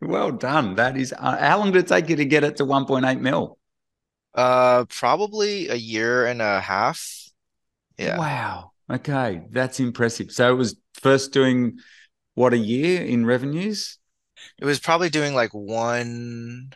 Well 0.00 0.30
done. 0.32 0.76
That 0.76 0.96
is, 0.96 1.12
uh, 1.12 1.36
how 1.38 1.58
long 1.58 1.72
did 1.72 1.84
it 1.84 1.88
take 1.88 2.08
you 2.08 2.16
to 2.16 2.24
get 2.24 2.44
it 2.44 2.56
to 2.56 2.64
1.8 2.64 3.20
mil? 3.20 3.58
Uh, 4.34 4.84
probably 4.84 5.68
a 5.68 5.74
year 5.74 6.26
and 6.26 6.40
a 6.40 6.60
half. 6.60 7.27
Yeah. 7.98 8.18
Wow. 8.18 8.72
Okay. 8.90 9.42
That's 9.50 9.80
impressive. 9.80 10.30
So 10.30 10.50
it 10.50 10.56
was 10.56 10.76
first 10.94 11.32
doing 11.32 11.78
what, 12.34 12.52
a 12.52 12.58
year 12.58 13.02
in 13.02 13.26
revenues? 13.26 13.98
It 14.58 14.64
was 14.64 14.78
probably 14.78 15.10
doing 15.10 15.34
like 15.34 15.50
one, 15.52 16.72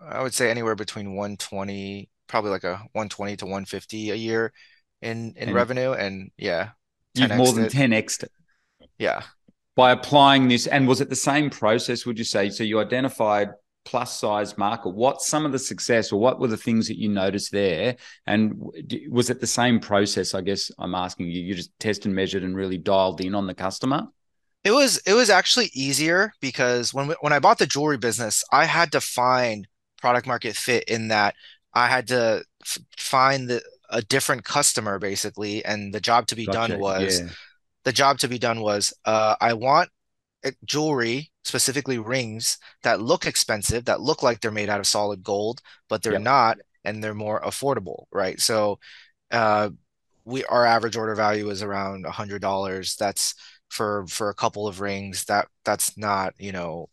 I 0.00 0.22
would 0.22 0.32
say 0.32 0.50
anywhere 0.50 0.76
between 0.76 1.14
120, 1.14 2.08
probably 2.28 2.50
like 2.50 2.64
a 2.64 2.76
120 2.92 3.36
to 3.38 3.44
150 3.44 4.10
a 4.10 4.14
year 4.14 4.52
in 5.02 5.34
in 5.36 5.48
And 5.48 5.54
revenue, 5.54 5.92
and 5.92 6.30
yeah, 6.38 6.70
you've 7.14 7.34
more 7.34 7.52
than 7.52 7.66
10x 7.66 8.24
Yeah. 8.98 9.22
by 9.74 9.90
applying 9.90 10.48
this. 10.48 10.66
And 10.66 10.86
was 10.86 11.00
it 11.00 11.10
the 11.10 11.16
same 11.16 11.50
process, 11.50 12.06
would 12.06 12.18
you 12.18 12.24
say? 12.24 12.50
So 12.50 12.64
you 12.64 12.80
identified 12.80 13.50
plus 13.84 14.18
size 14.18 14.56
market. 14.56 14.90
What's 14.90 15.26
some 15.26 15.44
of 15.44 15.52
the 15.52 15.58
success 15.58 16.12
or 16.12 16.20
what 16.20 16.40
were 16.40 16.48
the 16.48 16.56
things 16.56 16.88
that 16.88 16.98
you 16.98 17.08
noticed 17.08 17.52
there? 17.52 17.96
And 18.26 18.54
was 19.10 19.30
it 19.30 19.40
the 19.40 19.46
same 19.46 19.80
process? 19.80 20.34
I 20.34 20.40
guess 20.40 20.70
I'm 20.78 20.94
asking 20.94 21.26
you, 21.26 21.42
you 21.42 21.54
just 21.54 21.78
test 21.78 22.06
and 22.06 22.14
measured 22.14 22.42
and 22.42 22.56
really 22.56 22.78
dialed 22.78 23.20
in 23.20 23.34
on 23.34 23.46
the 23.46 23.54
customer? 23.54 24.08
It 24.62 24.72
was 24.72 24.96
it 25.06 25.12
was 25.12 25.28
actually 25.28 25.70
easier 25.74 26.32
because 26.40 26.94
when 26.94 27.08
we, 27.08 27.14
when 27.20 27.32
I 27.34 27.38
bought 27.38 27.58
the 27.58 27.66
jewelry 27.66 27.98
business, 27.98 28.42
I 28.50 28.64
had 28.64 28.92
to 28.92 29.00
find 29.00 29.68
product 30.00 30.26
market 30.26 30.56
fit 30.56 30.84
in 30.84 31.08
that 31.08 31.34
I 31.74 31.88
had 31.88 32.08
to 32.08 32.44
f 32.62 32.78
find 32.96 33.48
the 33.48 33.62
a 33.90 34.00
different 34.00 34.44
customer 34.44 34.98
basically, 34.98 35.64
and 35.64 35.92
the 35.92 36.00
job 36.00 36.26
to 36.28 36.36
be 36.36 36.48
done 36.48 36.78
was 36.78 37.22
Yeah. 37.22 37.28
the 37.84 37.92
job 37.92 38.18
to 38.20 38.28
be 38.28 38.38
done 38.38 38.60
was 38.60 38.94
uh, 39.04 39.36
I 39.40 39.52
want 39.54 39.90
jewelry, 40.64 41.30
specifically 41.44 41.98
rings 41.98 42.58
that 42.82 43.00
look 43.00 43.26
expensive, 43.26 43.84
that 43.86 44.00
look 44.00 44.22
like 44.22 44.40
they're 44.40 44.50
made 44.50 44.68
out 44.68 44.80
of 44.80 44.86
solid 44.86 45.22
gold, 45.22 45.60
but 45.88 46.02
they're 46.02 46.14
Yep. 46.14 46.24
not, 46.32 46.58
and 46.84 47.02
they're 47.02 47.14
more 47.14 47.40
affordable, 47.42 48.04
right? 48.12 48.40
So 48.40 48.78
uh, 49.30 49.70
we 50.24 50.44
our 50.46 50.66
average 50.66 50.96
order 50.96 51.14
value 51.14 51.50
is 51.50 51.62
around 51.62 52.06
a 52.06 52.10
hundred 52.10 52.42
dollars. 52.42 52.96
That's 52.96 53.34
for 53.70 54.06
for 54.08 54.30
a 54.30 54.34
couple 54.34 54.66
of 54.68 54.80
rings. 54.80 55.24
That 55.26 55.48
that's 55.64 55.96
not, 55.98 56.34
you 56.38 56.52
know, 56.52 56.88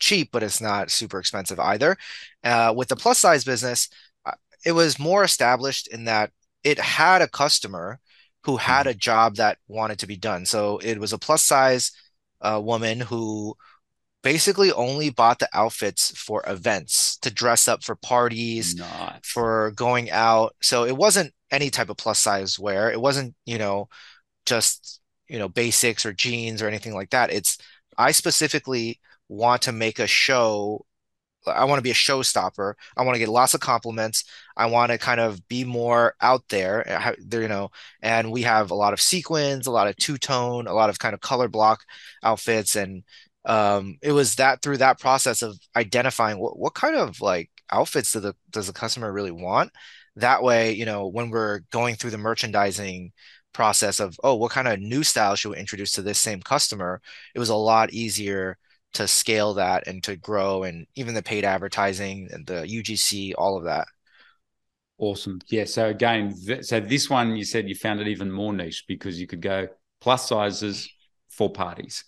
cheap, 0.00 0.30
but 0.32 0.42
it's 0.42 0.60
not 0.60 0.90
super 0.90 1.18
expensive 1.18 1.58
either. 1.60 1.96
Uh, 2.44 2.72
with 2.76 2.88
the 2.88 2.96
plus 2.96 3.18
size 3.18 3.44
business, 3.44 3.88
uh, 4.24 4.32
it 4.64 4.72
was 4.72 4.98
more 4.98 5.24
established 5.24 5.88
in 5.88 6.04
that 6.04 6.30
it 6.64 6.78
had 6.78 7.22
a 7.22 7.28
customer 7.28 7.98
who 8.44 8.56
had 8.56 8.86
Mhm. 8.86 8.88
a 8.88 8.94
job 8.94 9.36
that 9.36 9.58
wanted 9.68 9.98
to 9.98 10.06
be 10.06 10.16
done. 10.16 10.46
So 10.46 10.78
it 10.78 10.98
was 10.98 11.12
a 11.12 11.18
plus 11.18 11.42
size 11.42 11.92
uh, 12.40 12.60
woman 12.62 13.00
who 13.00 13.56
basically 14.22 14.72
only 14.72 15.10
bought 15.10 15.38
the 15.38 15.48
outfits 15.54 16.10
for 16.16 16.42
events 16.46 17.16
to 17.18 17.30
dress 17.30 17.68
up 17.68 17.84
for 17.84 17.94
parties, 17.94 18.74
for 19.22 19.72
going 19.76 20.10
out. 20.10 20.54
So 20.60 20.84
it 20.84 20.96
wasn't 20.96 21.32
any 21.50 21.70
type 21.70 21.88
of 21.88 21.96
plus 21.96 22.18
size 22.18 22.58
wear. 22.58 22.90
It 22.90 23.00
wasn't, 23.00 23.34
you 23.46 23.58
know, 23.58 23.88
just, 24.44 25.00
you 25.28 25.38
know, 25.38 25.48
basics 25.48 26.04
or 26.04 26.12
jeans 26.12 26.62
or 26.62 26.68
anything 26.68 26.94
like 26.94 27.10
that. 27.10 27.32
It's 27.32 27.58
I 27.96 28.12
specifically 28.12 29.00
want 29.28 29.62
to 29.62 29.72
make 29.72 29.98
a 29.98 30.06
show. 30.06 30.84
I 31.48 31.64
want 31.64 31.78
to 31.78 31.82
be 31.82 31.90
a 31.90 31.94
showstopper. 31.94 32.74
I 32.96 33.02
want 33.02 33.14
to 33.14 33.18
get 33.18 33.28
lots 33.28 33.54
of 33.54 33.60
compliments. 33.60 34.24
I 34.56 34.66
want 34.66 34.92
to 34.92 34.98
kind 34.98 35.20
of 35.20 35.46
be 35.48 35.64
more 35.64 36.14
out 36.20 36.42
there, 36.48 36.88
uh, 36.88 37.12
there, 37.18 37.42
you 37.42 37.48
know, 37.48 37.70
and 38.02 38.32
we 38.32 38.42
have 38.42 38.70
a 38.70 38.74
lot 38.74 38.92
of 38.92 39.00
sequins, 39.00 39.66
a 39.66 39.70
lot 39.70 39.88
of 39.88 39.96
two-tone, 39.96 40.66
a 40.66 40.74
lot 40.74 40.90
of 40.90 40.98
kind 40.98 41.14
of 41.14 41.20
color 41.20 41.48
block 41.48 41.84
outfits. 42.22 42.76
And 42.76 43.04
um, 43.44 43.98
it 44.02 44.12
was 44.12 44.34
that 44.36 44.62
through 44.62 44.78
that 44.78 45.00
process 45.00 45.42
of 45.42 45.58
identifying 45.76 46.38
what, 46.38 46.58
what 46.58 46.74
kind 46.74 46.96
of 46.96 47.20
like 47.20 47.50
outfits 47.70 48.12
do 48.12 48.20
the, 48.20 48.34
does 48.50 48.66
the 48.66 48.72
customer 48.72 49.12
really 49.12 49.30
want? 49.30 49.70
That 50.16 50.42
way, 50.42 50.72
you 50.72 50.84
know, 50.84 51.06
when 51.06 51.30
we're 51.30 51.60
going 51.70 51.94
through 51.94 52.10
the 52.10 52.18
merchandising 52.18 53.12
process 53.52 54.00
of, 54.00 54.18
oh, 54.22 54.34
what 54.34 54.50
kind 54.50 54.68
of 54.68 54.80
new 54.80 55.02
style 55.02 55.34
should 55.36 55.50
we 55.50 55.56
introduce 55.56 55.92
to 55.92 56.02
this 56.02 56.18
same 56.18 56.42
customer? 56.42 57.00
It 57.34 57.38
was 57.38 57.48
a 57.48 57.54
lot 57.54 57.92
easier 57.92 58.58
to 58.94 59.06
scale 59.06 59.54
that 59.54 59.86
and 59.86 60.02
to 60.04 60.16
grow 60.16 60.62
and 60.64 60.86
even 60.94 61.14
the 61.14 61.22
paid 61.22 61.44
advertising 61.44 62.28
and 62.32 62.46
the 62.46 62.62
UGC, 62.66 63.34
all 63.36 63.56
of 63.58 63.64
that. 63.64 63.86
Awesome. 64.98 65.40
Yeah. 65.48 65.64
So 65.64 65.88
again, 65.88 66.34
th- 66.44 66.64
so 66.64 66.80
this 66.80 67.08
one 67.08 67.36
you 67.36 67.44
said 67.44 67.68
you 67.68 67.74
found 67.74 68.00
it 68.00 68.08
even 68.08 68.32
more 68.32 68.52
niche 68.52 68.84
because 68.88 69.20
you 69.20 69.26
could 69.26 69.42
go 69.42 69.68
plus 70.00 70.28
sizes 70.28 70.88
for 71.28 71.50
parties, 71.52 72.04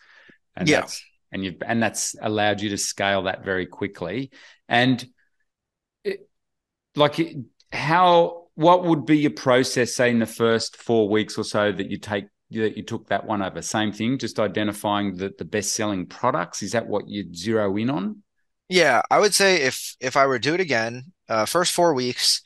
and 0.57 0.69
Yeah. 0.69 0.81
that's 0.81 1.05
and 1.31 1.45
you've 1.45 1.63
and 1.65 1.81
that's 1.81 2.17
allowed 2.21 2.61
you 2.61 2.71
to 2.71 2.79
scale 2.79 3.23
that 3.25 3.45
very 3.45 3.67
quickly. 3.67 4.31
And 4.69 5.07
it, 6.03 6.29
like 6.97 7.19
it- 7.21 7.37
how 7.73 8.49
what 8.55 8.85
would 8.85 9.07
be 9.07 9.19
your 9.19 9.31
process, 9.31 9.95
say 9.95 10.11
in 10.11 10.19
the 10.19 10.27
first 10.27 10.77
four 10.77 11.09
weeks 11.09 11.39
or 11.39 11.45
so 11.45 11.71
that 11.71 11.89
you 11.91 11.99
take 11.99 12.25
that 12.51 12.77
you 12.77 12.83
took 12.83 13.09
that 13.09 13.27
one 13.27 13.43
over? 13.43 13.63
Same 13.63 13.93
thing, 13.93 14.19
just 14.19 14.39
identifying 14.41 15.17
the 15.17 15.33
the 15.39 15.45
best 15.45 15.75
selling 15.75 16.07
products. 16.07 16.63
Is 16.63 16.73
that 16.73 16.87
what 16.89 17.09
you 17.09 17.33
zero 17.35 17.77
in 17.77 17.91
on? 17.91 18.23
Yeah, 18.69 19.03
I 19.11 19.19
would 19.19 19.35
say 19.35 19.63
if 19.63 19.97
if 20.01 20.17
I 20.17 20.27
were 20.27 20.39
to 20.39 20.49
do 20.49 20.55
it 20.55 20.61
again, 20.61 21.13
uh, 21.29 21.45
first 21.47 21.73
four 21.73 21.93
weeks, 21.95 22.43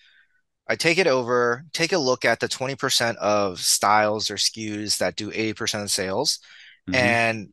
I 0.69 0.77
take 0.77 0.99
it 0.99 1.07
over, 1.09 1.65
take 1.73 1.93
a 1.93 1.99
look 1.99 2.25
at 2.25 2.41
the 2.41 2.49
20% 2.49 3.19
of 3.19 3.61
styles 3.61 4.31
or 4.31 4.37
SKUs 4.39 4.99
that 4.99 5.17
do 5.17 5.33
80% 5.35 5.85
of 5.85 5.91
sales 5.91 6.41
hmm 6.87 7.15
and 7.15 7.53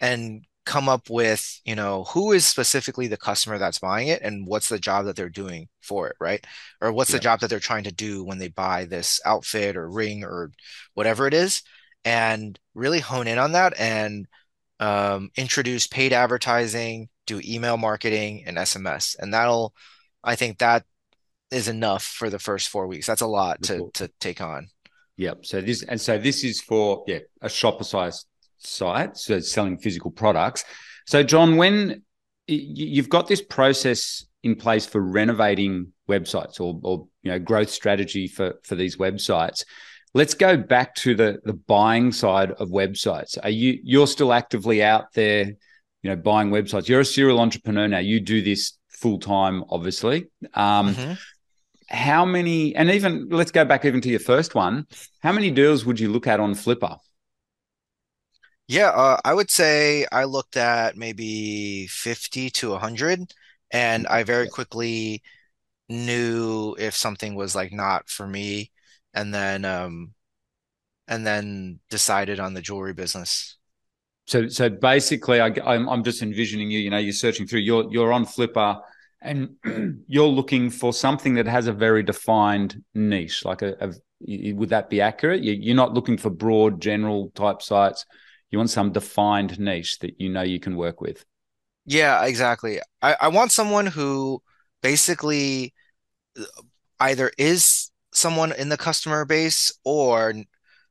and 0.00 0.44
come 0.66 0.88
up 0.88 1.10
with, 1.10 1.60
you 1.64 1.74
know, 1.76 2.04
who 2.06 2.32
is 2.32 2.46
specifically 2.46 3.08
the 3.08 3.16
customer 3.18 3.58
that's 3.58 3.80
buying 3.80 4.08
it 4.08 4.22
and 4.22 4.46
what's 4.46 4.68
the 4.70 4.78
job 4.80 5.06
that 5.06 5.16
they're 5.16 5.28
doing 5.30 5.68
for 5.82 6.08
it, 6.08 6.16
right? 6.20 6.44
Or 6.82 6.92
what's 6.92 7.12
the 7.12 7.20
job 7.20 7.40
that 7.40 7.50
they're 7.50 7.60
trying 7.60 7.84
to 7.84 7.92
do 7.92 8.24
when 8.24 8.38
they 8.38 8.48
buy 8.48 8.84
this 8.86 9.20
outfit 9.26 9.76
or 9.76 9.90
ring 9.90 10.24
or 10.24 10.52
whatever 10.94 11.26
it 11.28 11.34
is, 11.34 11.62
and 12.04 12.58
really 12.74 13.00
hone 13.00 13.26
in 13.26 13.38
on 13.38 13.52
that 13.52 13.78
and 13.78 14.26
um, 14.80 15.30
introduce 15.36 15.86
paid 15.86 16.12
advertising, 16.12 17.08
do 17.26 17.40
email 17.44 17.76
marketing 17.76 18.44
and 18.46 18.56
SMS. 18.56 19.16
And 19.18 19.32
that'll, 19.32 19.74
I 20.24 20.34
think 20.34 20.58
that 20.58 20.84
is 21.52 21.68
enough 21.68 22.02
for 22.02 22.30
the 22.30 22.38
first 22.38 22.68
four 22.68 22.86
weeks. 22.86 23.06
That's 23.06 23.20
a 23.20 23.26
lot 23.26 23.62
to 23.64 23.90
to 23.94 24.10
take 24.18 24.40
on. 24.40 24.68
Yep. 25.18 25.44
So 25.46 25.60
this 25.60 25.82
and 25.84 26.00
so 26.00 26.18
this 26.18 26.42
is 26.42 26.60
for 26.60 27.04
yeah 27.06 27.18
a 27.42 27.48
Shopify 27.48 28.12
site, 28.58 29.16
so 29.16 29.38
selling 29.40 29.78
physical 29.78 30.10
products. 30.10 30.64
So 31.06 31.22
John, 31.22 31.56
when 31.56 32.02
you've 32.46 33.08
got 33.08 33.28
this 33.28 33.42
process 33.42 34.24
in 34.42 34.56
place 34.56 34.86
for 34.86 35.00
renovating 35.00 35.92
websites 36.08 36.60
or 36.60 36.80
or 36.82 37.06
you 37.22 37.30
know 37.30 37.38
growth 37.38 37.70
strategy 37.70 38.26
for 38.26 38.54
for 38.64 38.74
these 38.74 38.96
websites, 38.96 39.64
let's 40.14 40.34
go 40.34 40.56
back 40.56 40.94
to 40.96 41.14
the 41.14 41.40
the 41.44 41.52
buying 41.54 42.12
side 42.12 42.52
of 42.52 42.68
websites. 42.70 43.38
Are 43.42 43.50
you 43.50 43.78
you're 43.82 44.06
still 44.06 44.32
actively 44.32 44.82
out 44.82 45.12
there, 45.14 45.46
you 45.46 46.10
know, 46.10 46.16
buying 46.16 46.50
websites? 46.50 46.88
You're 46.88 47.00
a 47.00 47.04
serial 47.04 47.40
entrepreneur 47.40 47.88
now. 47.88 47.98
You 47.98 48.20
do 48.20 48.42
this 48.42 48.78
full 48.88 49.18
time, 49.18 49.64
obviously. 49.70 50.26
Um, 50.54 51.00
hmm 51.00 51.14
how 51.88 52.24
many 52.24 52.74
and 52.76 52.90
even 52.90 53.28
let's 53.30 53.50
go 53.50 53.64
back 53.64 53.84
even 53.84 54.00
to 54.00 54.08
your 54.08 54.20
first 54.20 54.54
one 54.54 54.86
how 55.20 55.32
many 55.32 55.50
deals 55.50 55.84
would 55.84 56.00
you 56.00 56.08
look 56.10 56.26
at 56.26 56.40
on 56.40 56.54
flippa 56.54 56.98
Yeah, 58.68 58.88
uh, 58.90 59.18
I 59.24 59.34
would 59.34 59.50
say 59.50 60.06
I 60.12 60.24
looked 60.24 60.56
at 60.56 60.96
maybe 60.96 61.86
50 61.88 62.50
to 62.50 62.70
100, 62.70 63.34
and 63.70 64.06
I 64.06 64.22
very 64.22 64.48
quickly 64.48 65.22
knew 65.90 66.76
if 66.78 66.96
something 66.96 67.36
was 67.36 67.56
like 67.56 67.72
not 67.72 68.10
for 68.10 68.28
me, 68.28 68.71
and 69.14 69.34
then 69.34 69.64
um 69.64 70.12
and 71.08 71.26
then 71.26 71.80
decided 71.90 72.40
on 72.40 72.54
the 72.54 72.62
jewelry 72.62 72.94
business. 72.94 73.56
so 74.26 74.48
so 74.48 74.68
basically 74.68 75.40
I, 75.40 75.52
I'm, 75.64 75.88
I'm 75.88 76.04
just 76.04 76.22
envisioning 76.22 76.70
you 76.70 76.78
you 76.78 76.90
know 76.90 76.98
you're 76.98 77.12
searching 77.12 77.46
through 77.46 77.60
you're 77.60 77.90
you're 77.92 78.12
on 78.12 78.24
flippa 78.24 78.80
and 79.20 79.56
you're 80.06 80.26
looking 80.26 80.70
for 80.70 80.92
something 80.92 81.34
that 81.34 81.46
has 81.46 81.66
a 81.66 81.72
very 81.72 82.02
defined 82.02 82.82
niche 82.94 83.44
like 83.44 83.62
a, 83.62 83.76
a 83.80 83.92
would 84.54 84.68
that 84.68 84.88
be 84.88 85.00
accurate 85.00 85.42
you, 85.42 85.52
you're 85.52 85.76
not 85.76 85.94
looking 85.94 86.16
for 86.16 86.30
broad 86.30 86.80
general 86.80 87.30
type 87.34 87.60
sites 87.62 88.06
you 88.50 88.58
want 88.58 88.70
some 88.70 88.92
defined 88.92 89.58
niche 89.58 89.98
that 89.98 90.20
you 90.20 90.28
know 90.28 90.42
you 90.42 90.60
can 90.60 90.76
work 90.76 91.00
with 91.00 91.24
Yeah, 91.84 92.24
exactly. 92.24 92.80
I, 93.00 93.16
I 93.22 93.28
want 93.28 93.52
someone 93.52 93.86
who 93.86 94.42
basically 94.82 95.74
either 97.00 97.30
is 97.38 97.90
someone 98.12 98.52
in 98.52 98.68
the 98.68 98.76
customer 98.76 99.24
base 99.24 99.72
or 99.84 100.34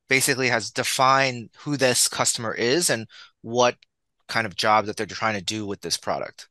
basically 0.09 0.49
has 0.49 0.71
defined 0.71 1.49
who 1.59 1.77
this 1.77 2.07
customer 2.07 2.53
is 2.53 2.89
and 2.89 3.07
what 3.41 3.75
kind 4.27 4.45
of 4.45 4.55
job 4.55 4.85
that 4.85 4.97
they're 4.97 5.05
trying 5.05 5.37
to 5.37 5.43
do 5.43 5.65
with 5.65 5.81
this 5.81 5.97
product. 5.97 6.49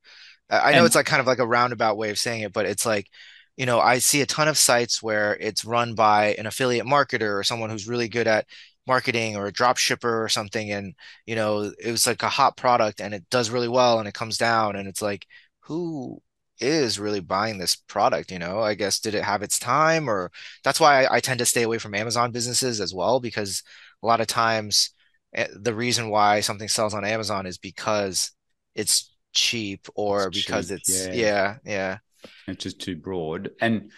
I 0.49 0.73
know 0.73 0.79
and, 0.79 0.87
it's 0.87 0.95
like 0.95 1.07
kind 1.07 1.21
of 1.21 1.27
like 1.27 1.39
a 1.39 1.47
roundabout 1.47 1.97
way 1.97 2.11
of 2.11 2.19
saying 2.19 2.43
it, 2.43 2.53
but 2.53 2.67
it's 2.67 2.85
like, 2.85 3.09
you 3.57 3.67
know, 3.67 3.81
I 3.81 3.99
see 3.99 4.21
a 4.21 4.27
ton 4.27 4.49
of 4.49 4.59
sites 4.59 5.03
where 5.03 5.37
it's 5.37 5.65
run 5.65 5.95
by 5.95 6.35
an 6.35 6.47
affiliate 6.47 6.87
marketer 6.87 7.39
or 7.39 7.45
someone 7.45 7.71
who's 7.71 7.89
really 7.89 8.09
good 8.09 8.27
at 8.27 8.47
marketing 8.87 9.37
or 9.37 9.47
a 9.47 9.53
drop 9.53 9.77
shipper 9.77 10.23
or 10.23 10.29
something. 10.29 10.73
And, 10.73 10.95
you 11.27 11.37
know, 11.37 11.71
it 11.79 11.91
was 11.91 12.07
like 12.07 12.23
a 12.23 12.29
hot 12.29 12.57
product 12.57 13.01
and 13.01 13.15
it 13.15 13.29
does 13.31 13.51
really 13.51 13.69
well 13.69 13.99
and 13.99 14.09
it 14.09 14.15
comes 14.15 14.39
down 14.39 14.77
and 14.77 14.89
it's 14.89 15.03
like, 15.03 15.27
who 15.61 16.21
is 16.61 16.99
really 16.99 17.21
buying 17.21 17.59
this 17.59 17.77
product? 17.77 18.31
You 18.31 18.39
know, 18.39 18.61
I 18.61 18.75
guess 18.75 19.01
did 19.01 19.15
it 19.15 19.25
have 19.25 19.43
its 19.43 19.59
time 19.59 20.09
or 20.09 20.31
that's 20.65 20.81
why 20.81 21.05
I, 21.05 21.17
I 21.17 21.21
tend 21.21 21.39
to 21.39 21.47
stay 21.47 21.63
away 21.63 21.79
from 21.79 21.95
Amazon 21.95 22.33
businesses 22.33 22.81
as 22.81 22.95
well, 22.95 23.21
because 23.21 23.63
a 24.03 24.07
lot 24.07 24.21
of 24.21 24.27
times 24.27 24.91
eh, 25.35 25.49
the 25.55 25.75
reason 25.75 26.11
why 26.11 26.41
something 26.41 26.69
sells 26.69 26.95
on 26.95 27.05
Amazon 27.05 27.47
is 27.47 27.59
because 27.59 28.33
it's 28.75 29.13
cheap 29.33 29.87
or 29.95 30.29
it's 30.29 30.45
because 30.45 30.69
cheap, 30.69 30.79
it's 30.79 31.07
yeah. 31.07 31.13
yeah 31.13 31.57
yeah 31.65 31.99
it's 32.47 32.65
just 32.65 32.81
too 32.81 32.97
broad 32.97 33.51
and 33.61 33.91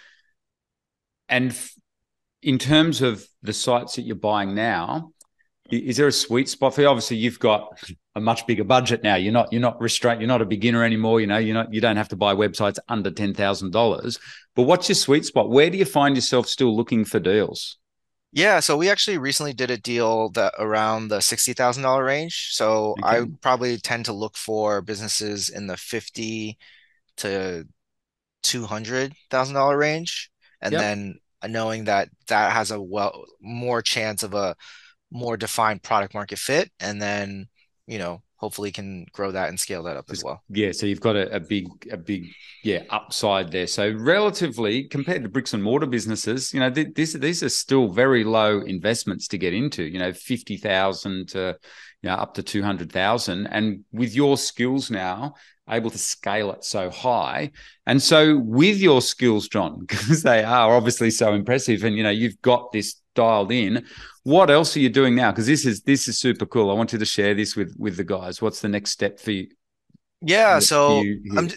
and 1.28 1.58
in 2.42 2.58
terms 2.58 3.00
of 3.00 3.26
the 3.42 3.52
sites 3.52 3.96
that 3.96 4.02
you're 4.02 4.16
buying 4.16 4.54
now 4.54 5.12
is 5.72 5.96
there 5.96 6.06
a 6.06 6.12
sweet 6.12 6.48
spot 6.48 6.74
for 6.74 6.82
you 6.82 6.86
obviously 6.86 7.16
you've 7.16 7.38
got 7.38 7.78
a 8.14 8.20
much 8.20 8.46
bigger 8.46 8.64
budget 8.64 9.02
now 9.02 9.14
you're 9.14 9.32
not 9.32 9.52
you're 9.52 9.60
not 9.60 9.80
restrained 9.80 10.20
you're 10.20 10.28
not 10.28 10.42
a 10.42 10.46
beginner 10.46 10.84
anymore 10.84 11.20
you 11.20 11.26
know 11.26 11.38
you're 11.38 11.54
not 11.54 11.72
you 11.72 11.80
don't 11.80 11.96
have 11.96 12.08
to 12.08 12.16
buy 12.16 12.34
websites 12.34 12.78
under 12.88 13.10
$10,000 13.10 14.18
but 14.54 14.62
what's 14.62 14.88
your 14.88 14.96
sweet 14.96 15.24
spot 15.24 15.48
where 15.50 15.70
do 15.70 15.78
you 15.78 15.84
find 15.84 16.16
yourself 16.16 16.46
still 16.46 16.76
looking 16.76 17.04
for 17.04 17.18
deals 17.18 17.78
yeah, 18.34 18.60
so 18.60 18.78
we 18.78 18.88
actually 18.88 19.18
recently 19.18 19.52
did 19.52 19.70
a 19.70 19.76
deal 19.76 20.30
that 20.30 20.54
around 20.58 21.08
the 21.08 21.20
sixty 21.20 21.52
thousand 21.52 21.82
dollar 21.82 22.02
range. 22.02 22.48
So 22.52 22.92
okay. 22.92 23.20
I 23.20 23.26
probably 23.42 23.76
tend 23.76 24.06
to 24.06 24.14
look 24.14 24.38
for 24.38 24.80
businesses 24.80 25.50
in 25.50 25.66
the 25.66 25.76
fifty 25.76 26.56
to 27.18 27.66
two 28.42 28.64
hundred 28.64 29.12
thousand 29.30 29.54
dollar 29.54 29.76
range, 29.76 30.30
and 30.62 30.72
yep. 30.72 30.80
then 30.80 31.18
knowing 31.46 31.84
that 31.84 32.08
that 32.28 32.52
has 32.52 32.70
a 32.70 32.80
well 32.80 33.24
more 33.42 33.82
chance 33.82 34.22
of 34.22 34.32
a 34.32 34.56
more 35.12 35.36
defined 35.36 35.82
product 35.82 36.14
market 36.14 36.38
fit, 36.38 36.70
and 36.80 37.00
then 37.00 37.48
you 37.86 37.98
know 37.98 38.22
hopefully 38.42 38.72
can 38.72 39.06
grow 39.12 39.30
that 39.30 39.48
and 39.48 39.58
scale 39.58 39.84
that 39.84 39.96
up 39.96 40.06
as 40.10 40.24
well. 40.24 40.42
Yeah, 40.48 40.72
so 40.72 40.84
you've 40.84 41.00
got 41.00 41.14
a, 41.14 41.36
a, 41.36 41.38
big, 41.38 41.68
a 41.92 41.96
big, 41.96 42.26
yeah, 42.64 42.82
upside 42.90 43.52
there. 43.52 43.68
So 43.68 43.92
relatively 43.92 44.88
compared 44.88 45.22
to 45.22 45.28
bricks 45.28 45.54
and 45.54 45.62
mortar 45.62 45.86
businesses, 45.86 46.52
you 46.52 46.58
know, 46.58 46.68
th- 46.68 46.94
this, 46.96 47.12
these 47.12 47.44
are 47.44 47.48
still 47.48 47.86
very 47.86 48.24
low 48.24 48.60
investments 48.60 49.28
to 49.28 49.38
get 49.38 49.54
into. 49.54 49.84
You 49.84 50.00
know, 50.00 50.12
fifty 50.12 50.56
thousand 50.56 51.28
to, 51.28 51.56
you 52.02 52.10
know, 52.10 52.16
up 52.16 52.34
to 52.34 52.42
two 52.42 52.64
hundred 52.64 52.90
thousand, 52.90 53.46
and 53.46 53.84
with 53.92 54.12
your 54.12 54.36
skills 54.36 54.90
now, 54.90 55.34
able 55.70 55.90
to 55.90 55.98
scale 55.98 56.50
it 56.50 56.64
so 56.64 56.90
high. 56.90 57.52
And 57.86 58.02
so 58.02 58.38
with 58.38 58.78
your 58.78 59.02
skills, 59.02 59.46
John, 59.46 59.78
because 59.86 60.24
they 60.24 60.42
are 60.42 60.74
obviously 60.74 61.12
so 61.12 61.32
impressive, 61.34 61.84
and 61.84 61.96
you 61.96 62.02
know, 62.02 62.10
you've 62.10 62.42
got 62.42 62.72
this 62.72 63.01
dialed 63.14 63.52
in 63.52 63.84
what 64.24 64.50
else 64.50 64.76
are 64.76 64.80
you 64.80 64.88
doing 64.88 65.14
now? 65.14 65.32
Because 65.32 65.46
this 65.46 65.66
is 65.66 65.82
this 65.82 66.06
is 66.06 66.18
super 66.18 66.46
cool. 66.46 66.70
I 66.70 66.74
want 66.74 66.92
you 66.92 66.98
to 66.98 67.04
share 67.04 67.34
this 67.34 67.56
with 67.56 67.74
with 67.78 67.96
the 67.96 68.04
guys. 68.04 68.40
What's 68.40 68.60
the 68.60 68.68
next 68.68 68.90
step 68.90 69.18
for 69.18 69.32
you? 69.32 69.48
Yeah, 70.20 70.60
so 70.60 71.02
I'm 71.36 71.50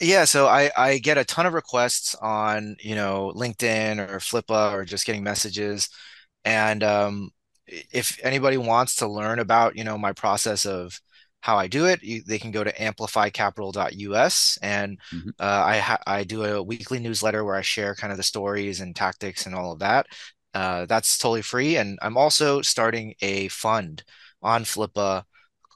yeah, 0.00 0.24
so 0.24 0.46
I 0.46 0.70
I 0.76 0.98
get 0.98 1.18
a 1.18 1.24
ton 1.24 1.46
of 1.46 1.54
requests 1.54 2.14
on 2.14 2.76
you 2.80 2.94
know 2.94 3.32
LinkedIn 3.34 3.98
or 3.98 4.18
Flippa 4.18 4.72
or 4.72 4.84
just 4.84 5.06
getting 5.06 5.24
messages, 5.24 5.88
and 6.44 6.84
um, 6.84 7.30
if 7.66 8.18
anybody 8.22 8.56
wants 8.56 8.96
to 8.96 9.08
learn 9.08 9.40
about 9.40 9.76
you 9.76 9.82
know 9.82 9.98
my 9.98 10.12
process 10.12 10.66
of 10.66 11.00
how 11.40 11.56
I 11.56 11.66
do 11.66 11.86
it, 11.86 12.02
you, 12.02 12.22
they 12.22 12.38
can 12.38 12.52
go 12.52 12.62
to 12.62 12.72
amplifycapital.us, 12.72 14.58
and 14.62 14.98
mm-hmm. 15.12 15.30
uh, 15.40 15.62
I 15.66 15.78
ha- 15.78 16.02
I 16.06 16.22
do 16.22 16.44
a 16.44 16.62
weekly 16.62 17.00
newsletter 17.00 17.44
where 17.44 17.56
I 17.56 17.62
share 17.62 17.96
kind 17.96 18.12
of 18.12 18.18
the 18.18 18.22
stories 18.22 18.80
and 18.80 18.94
tactics 18.94 19.46
and 19.46 19.54
all 19.56 19.72
of 19.72 19.80
that. 19.80 20.06
Uh, 20.54 20.86
that's 20.86 21.18
totally 21.18 21.42
free. 21.42 21.76
And 21.76 21.98
I'm 22.02 22.16
also 22.16 22.62
starting 22.62 23.14
a 23.20 23.48
fund 23.48 24.02
on 24.42 24.64
Flippa, 24.64 25.24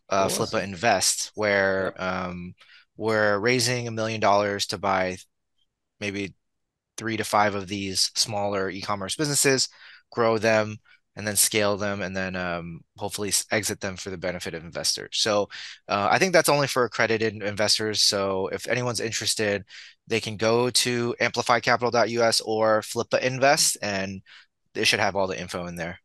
uh, 0.08 0.28
Flippa 0.28 0.62
Invest, 0.62 1.32
where 1.34 1.94
um, 2.02 2.54
we're 2.96 3.38
raising 3.38 3.86
a 3.88 3.92
million 3.92 4.20
dollars 4.20 4.66
to 4.66 4.78
buy 4.78 5.16
maybe 6.00 6.34
three 6.96 7.16
to 7.16 7.24
five 7.24 7.54
of 7.54 7.68
these 7.68 8.10
smaller 8.14 8.70
e-commerce 8.70 9.16
businesses, 9.16 9.68
grow 10.10 10.38
them, 10.38 10.76
and 11.16 11.26
then 11.26 11.36
scale 11.36 11.76
them, 11.76 12.00
and 12.00 12.16
then 12.16 12.36
um, 12.36 12.80
hopefully 12.96 13.32
exit 13.50 13.80
them 13.80 13.96
for 13.96 14.10
the 14.10 14.16
benefit 14.16 14.54
of 14.54 14.64
investors. 14.64 15.18
So 15.18 15.48
uh, 15.88 16.08
I 16.10 16.18
think 16.18 16.32
that's 16.32 16.48
only 16.48 16.66
for 16.66 16.84
accredited 16.84 17.42
investors. 17.42 18.02
So 18.02 18.48
if 18.48 18.66
anyone's 18.66 19.00
interested, 19.00 19.64
they 20.06 20.20
can 20.20 20.36
go 20.36 20.70
to 20.70 21.14
amplifycapital.us 21.20 22.40
or 22.40 22.80
Flippa 22.80 23.20
Invest 23.20 23.76
and 23.82 24.22
they 24.74 24.84
should 24.84 25.00
have 25.00 25.16
all 25.16 25.26
the 25.26 25.40
info 25.40 25.66
in 25.66 25.76
there. 25.76 25.98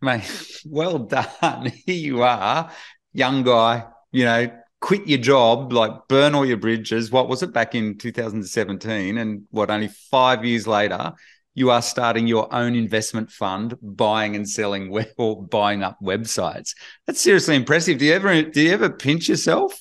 Mate, 0.00 0.62
well 0.66 0.98
done. 0.98 1.72
Here 1.86 1.96
you 1.96 2.22
are, 2.22 2.70
young 3.12 3.42
guy, 3.42 3.84
you 4.12 4.24
know, 4.24 4.50
quit 4.80 5.06
your 5.06 5.18
job, 5.18 5.72
like 5.72 5.92
burn 6.08 6.34
all 6.34 6.44
your 6.44 6.56
bridges. 6.56 7.10
What 7.10 7.28
was 7.28 7.42
it 7.42 7.52
back 7.52 7.74
in 7.74 7.98
2017? 7.98 9.18
And 9.18 9.44
what, 9.50 9.70
only 9.70 9.88
five 9.88 10.44
years 10.44 10.66
later, 10.66 11.12
you 11.54 11.70
are 11.70 11.82
starting 11.82 12.26
your 12.26 12.52
own 12.54 12.74
investment 12.74 13.30
fund, 13.30 13.76
buying 13.80 14.36
and 14.36 14.48
selling 14.48 14.90
web 14.90 15.08
or 15.16 15.42
buying 15.42 15.82
up 15.82 15.98
websites. 16.02 16.74
That's 17.06 17.20
seriously 17.20 17.54
impressive. 17.54 17.98
Do 17.98 18.04
you 18.04 18.12
ever 18.12 18.42
do 18.42 18.60
you 18.60 18.72
ever 18.72 18.90
pinch 18.90 19.28
yourself? 19.28 19.80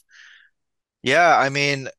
Yeah, 1.02 1.38
I 1.38 1.50
mean, 1.50 1.90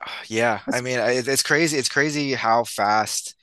yeah, 0.28 0.60
I 0.72 0.80
mean, 0.80 0.98
it's 1.00 1.42
crazy. 1.42 1.78
It's 1.78 1.88
crazy 1.88 2.34
how 2.34 2.64
fast 2.64 3.34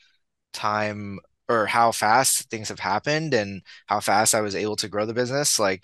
time 0.54 1.20
or 1.50 1.66
how 1.66 1.92
fast 1.92 2.50
things 2.52 2.70
have 2.70 2.80
happened 2.80 3.34
and 3.34 3.64
how 3.88 4.00
fast 4.00 4.36
I 4.36 4.42
was 4.42 4.56
able 4.56 4.76
to 4.78 4.88
grow 4.88 5.06
the 5.06 5.14
business. 5.16 5.60
Like, 5.60 5.84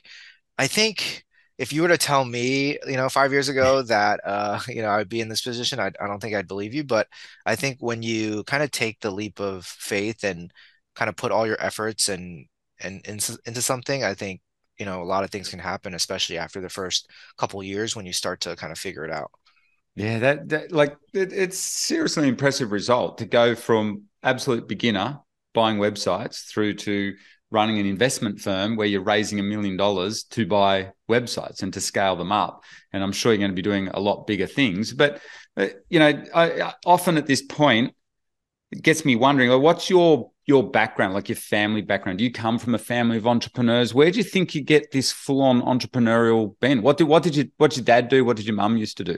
I 0.59 0.67
think 0.67 1.25
if 1.57 1.73
you 1.73 1.81
were 1.81 1.87
to 1.87 1.97
tell 1.97 2.23
me, 2.23 2.77
you 2.85 2.97
know, 2.97 3.09
five 3.09 3.31
years 3.31 3.49
ago 3.49 3.81
that, 3.81 4.21
uh, 4.23 4.59
you 4.67 4.81
know, 4.81 4.91
I'd 4.91 5.09
be 5.09 5.21
in 5.21 5.29
this 5.29 5.41
position, 5.41 5.79
I, 5.79 5.91
I 5.99 6.07
don't 6.07 6.21
think 6.21 6.35
I'd 6.35 6.47
believe 6.47 6.73
you. 6.73 6.83
But 6.83 7.07
I 7.45 7.55
think 7.55 7.77
when 7.79 8.03
you 8.03 8.43
kind 8.43 8.63
of 8.63 8.71
take 8.71 8.99
the 9.01 9.11
leap 9.11 9.39
of 9.39 9.65
faith 9.65 10.23
and 10.23 10.51
kind 10.95 11.09
of 11.09 11.15
put 11.17 11.31
all 11.31 11.47
your 11.47 11.61
efforts 11.61 12.09
and, 12.09 12.45
and 12.79 13.05
into, 13.07 13.37
into 13.45 13.61
something, 13.61 14.03
I 14.03 14.13
think, 14.13 14.41
you 14.77 14.85
know, 14.85 15.01
a 15.01 15.03
lot 15.05 15.23
of 15.23 15.31
things 15.31 15.49
can 15.49 15.59
happen, 15.59 15.95
especially 15.95 16.37
after 16.37 16.61
the 16.61 16.69
first 16.69 17.09
couple 17.37 17.63
years 17.63 17.95
when 17.95 18.05
you 18.05 18.13
start 18.13 18.41
to 18.41 18.55
kind 18.55 18.71
of 18.71 18.77
figure 18.77 19.05
it 19.05 19.11
out. 19.11 19.31
Yeah, 19.95 20.19
that, 20.19 20.49
that 20.49 20.71
like 20.73 20.97
it, 21.13 21.31
it's 21.31 21.57
seriously 21.57 22.27
impressive 22.27 22.73
result 22.73 23.17
to 23.19 23.25
go 23.25 23.55
from 23.55 24.03
absolute 24.21 24.67
beginner 24.67 25.21
buying 25.55 25.77
websites 25.77 26.47
through 26.47 26.75
to 26.75 27.15
running 27.51 27.79
an 27.79 27.85
investment 27.85 28.39
firm 28.39 28.75
where 28.75 28.87
you're 28.87 29.01
raising 29.01 29.39
a 29.39 29.43
million 29.43 29.77
dollars 29.77 30.23
to 30.23 30.45
buy 30.45 30.91
websites 31.09 31.63
and 31.63 31.73
to 31.73 31.81
scale 31.81 32.15
them 32.15 32.31
up. 32.31 32.63
And 32.91 33.01
I'm 33.01 33.11
sure 33.11 33.31
you're 33.31 33.39
going 33.39 33.51
to 33.51 33.55
be 33.55 33.61
doing 33.61 33.87
a 33.87 33.99
lot 33.99 34.27
bigger 34.27 34.47
things. 34.47 34.93
But, 34.93 35.21
uh, 35.57 35.67
you 35.89 35.99
know, 35.99 36.23
I, 36.33 36.61
I, 36.61 36.73
often 36.85 37.17
at 37.17 37.27
this 37.27 37.41
point, 37.41 37.95
it 38.71 38.81
gets 38.83 39.05
me 39.05 39.15
wondering, 39.15 39.49
well, 39.49 39.61
what's 39.61 39.89
your 39.89 40.31
your 40.47 40.69
background, 40.69 41.15
like 41.15 41.27
your 41.29 41.35
family 41.37 41.81
background? 41.81 42.19
Do 42.19 42.23
you 42.23 42.31
come 42.31 42.59
from 42.59 42.75
a 42.75 42.79
family 42.79 43.17
of 43.17 43.25
entrepreneurs? 43.25 43.93
Where 43.95 44.11
do 44.11 44.17
you 44.17 44.23
think 44.23 44.53
you 44.53 44.61
get 44.61 44.91
this 44.91 45.11
full 45.11 45.41
on 45.41 45.61
entrepreneurial 45.61 46.59
bent? 46.59 46.83
What 46.83 46.97
did 46.97 47.05
what 47.05 47.23
did 47.23 47.35
you 47.35 47.51
what 47.57 47.71
did 47.71 47.77
your 47.77 47.85
dad 47.85 48.09
do? 48.09 48.25
What 48.25 48.37
did 48.37 48.45
your 48.45 48.55
mum 48.55 48.77
used 48.77 48.97
to 48.97 49.03
do? 49.03 49.17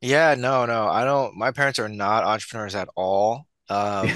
Yeah, 0.00 0.34
no, 0.36 0.66
no, 0.66 0.86
I 0.86 1.04
don't. 1.04 1.36
My 1.36 1.50
parents 1.52 1.78
are 1.78 1.88
not 1.88 2.24
entrepreneurs 2.24 2.74
at 2.74 2.88
all. 2.96 3.46
Um, 3.70 4.08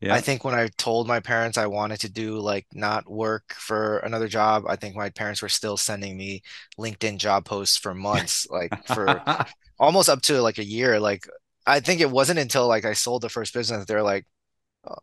Yeah. 0.00 0.14
I 0.14 0.20
think 0.20 0.44
when 0.44 0.54
I 0.54 0.68
told 0.76 1.08
my 1.08 1.20
parents 1.20 1.58
I 1.58 1.66
wanted 1.66 2.00
to 2.00 2.08
do 2.08 2.38
like 2.38 2.66
not 2.72 3.10
work 3.10 3.52
for 3.54 3.98
another 3.98 4.28
job, 4.28 4.64
I 4.68 4.76
think 4.76 4.94
my 4.94 5.10
parents 5.10 5.42
were 5.42 5.48
still 5.48 5.76
sending 5.76 6.16
me 6.16 6.42
LinkedIn 6.78 7.18
job 7.18 7.44
posts 7.44 7.76
for 7.76 7.94
months, 7.94 8.46
like 8.48 8.72
for 8.86 9.22
almost 9.78 10.08
up 10.08 10.22
to 10.22 10.40
like 10.40 10.58
a 10.58 10.64
year. 10.64 11.00
Like 11.00 11.26
I 11.66 11.80
think 11.80 12.00
it 12.00 12.10
wasn't 12.10 12.38
until 12.38 12.68
like 12.68 12.84
I 12.84 12.92
sold 12.92 13.22
the 13.22 13.28
first 13.28 13.52
business 13.52 13.86
they're 13.86 14.02
like, 14.02 14.26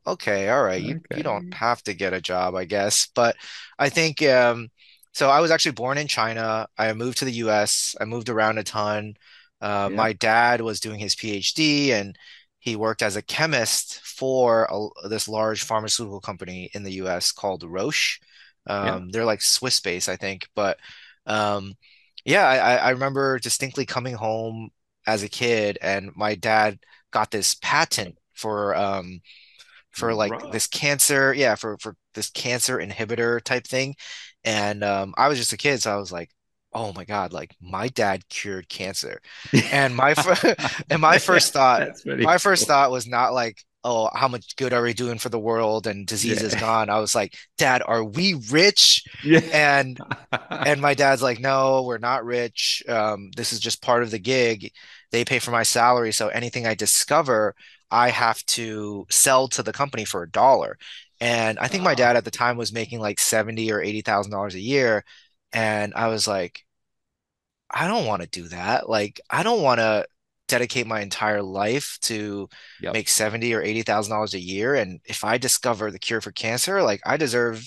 okay, 0.07 0.49
all 0.49 0.63
right, 0.63 0.81
you 0.81 1.01
you 1.13 1.23
don't 1.23 1.45
have 1.53 1.81
to 1.83 1.93
get 1.93 2.13
a 2.13 2.21
job, 2.21 2.55
I 2.55 2.65
guess. 2.65 3.07
But 3.13 3.35
I 3.77 3.89
think 3.89 4.21
um 4.23 4.69
so 5.13 5.29
I 5.29 5.39
was 5.39 5.51
actually 5.51 5.73
born 5.73 5.97
in 5.97 6.07
China. 6.07 6.67
I 6.77 6.91
moved 6.93 7.19
to 7.19 7.25
the 7.25 7.33
US. 7.33 7.95
I 7.99 8.05
moved 8.05 8.29
around 8.29 8.57
a 8.57 8.63
ton. 8.63 9.15
Uh, 9.61 9.87
yeah. 9.89 9.95
My 9.95 10.13
dad 10.13 10.61
was 10.61 10.79
doing 10.79 10.99
his 10.99 11.15
PhD 11.15 11.89
and 11.91 12.17
he 12.65 12.75
worked 12.75 13.03
as 13.03 13.15
a 13.15 13.21
chemist 13.21 14.01
for 14.01 14.67
a, 14.71 15.07
this 15.07 15.27
large 15.27 15.63
pharmaceutical 15.63 16.19
company 16.19 16.71
in 16.73 16.81
the 16.81 16.93
US 16.93 17.31
called 17.31 17.63
Roche. 17.63 18.19
Um, 18.65 18.85
yeah. 18.85 19.01
They're 19.11 19.25
like 19.25 19.43
Swiss 19.43 19.79
based, 19.79 20.09
I 20.09 20.15
think. 20.15 20.47
But 20.55 20.79
um, 21.27 21.75
yeah, 22.25 22.47
I, 22.47 22.75
I 22.77 22.89
remember 22.89 23.37
distinctly 23.37 23.85
coming 23.85 24.15
home 24.15 24.71
as 25.05 25.21
a 25.21 25.29
kid 25.29 25.77
and 25.79 26.09
my 26.15 26.33
dad 26.33 26.79
got 27.11 27.29
this 27.29 27.55
patent 27.61 28.17
for 28.33 28.75
um, 28.75 29.21
for 29.91 30.15
like 30.15 30.31
right. 30.31 30.51
this 30.51 30.65
cancer 30.65 31.33
yeah 31.35 31.53
for 31.53 31.77
for 31.77 31.95
this 32.15 32.31
cancer 32.31 32.79
inhibitor 32.79 33.39
type 33.41 33.65
thing 33.65 33.95
and 34.43 34.83
um, 34.83 35.13
i 35.17 35.27
was 35.29 35.37
just 35.37 35.53
a 35.53 35.57
kid 35.57 35.79
so 35.81 35.93
i 35.93 35.95
was 35.97 36.11
like 36.11 36.31
oh 36.75 36.91
my 36.93 37.05
God, 37.05 37.33
like 37.33 37.55
my 37.61 37.87
dad 37.87 38.27
cured 38.27 38.69
cancer. 38.69 39.21
And 39.71 39.95
my 39.95 40.13
and 40.89 41.01
my 41.01 41.17
first 41.17 41.53
thought, 41.53 41.87
my 42.05 42.37
first 42.37 42.67
thought 42.67 42.91
was 42.91 43.07
not 43.07 43.33
like, 43.33 43.63
oh, 43.85 44.09
how 44.13 44.27
much 44.27 44.55
good 44.55 44.73
are 44.73 44.81
we 44.81 44.93
doing 44.93 45.19
for 45.19 45.29
the 45.29 45.39
world 45.39 45.85
and 45.85 46.07
disease 46.07 46.41
yeah. 46.41 46.47
is 46.47 46.55
gone. 46.55 46.89
I 46.89 46.99
was 46.99 47.13
like, 47.13 47.37
Dad, 47.59 47.83
are 47.85 48.03
we 48.03 48.33
rich? 48.49 49.03
Yeah. 49.23 49.41
And 49.53 49.99
and 50.49 50.81
my 50.81 50.95
dad's 50.95 51.21
like, 51.21 51.39
no, 51.39 51.83
we're 51.83 51.99
not 51.99 52.25
rich. 52.25 52.83
Um, 52.89 53.29
this 53.37 53.53
is 53.53 53.59
just 53.59 53.83
part 53.83 54.03
of 54.03 54.11
the 54.11 54.19
gig. 54.19 54.71
They 55.11 55.23
pay 55.23 55.39
for 55.39 55.51
my 55.51 55.63
salary. 55.63 56.11
So 56.11 56.27
anything 56.27 56.67
I 56.67 56.73
discover, 56.73 57.55
I 57.89 58.09
have 58.09 58.43
to 58.47 59.05
sell 59.09 59.47
to 59.49 59.63
the 59.63 59.71
company 59.71 60.03
for 60.03 60.23
a 60.23 60.29
dollar. 60.29 60.77
And 61.21 61.57
I 61.59 61.67
think 61.67 61.83
my 61.83 61.95
dad 61.95 62.17
at 62.17 62.25
the 62.25 62.31
time 62.31 62.57
was 62.57 62.73
making 62.73 62.99
like 62.99 63.19
seventy 63.19 63.71
or 63.71 63.81
eighty 63.81 64.01
thousand 64.01 64.31
dollars 64.31 64.55
a 64.55 64.59
year. 64.59 65.05
And 65.53 65.93
I 65.93 66.07
was 66.07 66.27
like, 66.27 66.64
I 67.69 67.87
don't 67.87 68.05
want 68.05 68.21
to 68.21 68.27
do 68.27 68.47
that. 68.49 68.89
Like, 68.89 69.19
I 69.29 69.43
don't 69.43 69.61
want 69.61 69.79
to 69.79 70.05
dedicate 70.47 70.85
my 70.85 71.01
entire 71.01 71.41
life 71.41 71.97
to 72.01 72.47
yep. 72.79 72.93
make 72.93 73.09
seventy 73.09 73.53
or 73.53 73.61
eighty 73.61 73.81
thousand 73.81 74.11
dollars 74.11 74.33
a 74.33 74.39
year. 74.39 74.75
And 74.75 74.99
if 75.05 75.23
I 75.23 75.37
discover 75.37 75.91
the 75.91 75.99
cure 75.99 76.21
for 76.21 76.31
cancer, 76.31 76.83
like 76.83 77.01
I 77.05 77.17
deserve 77.17 77.65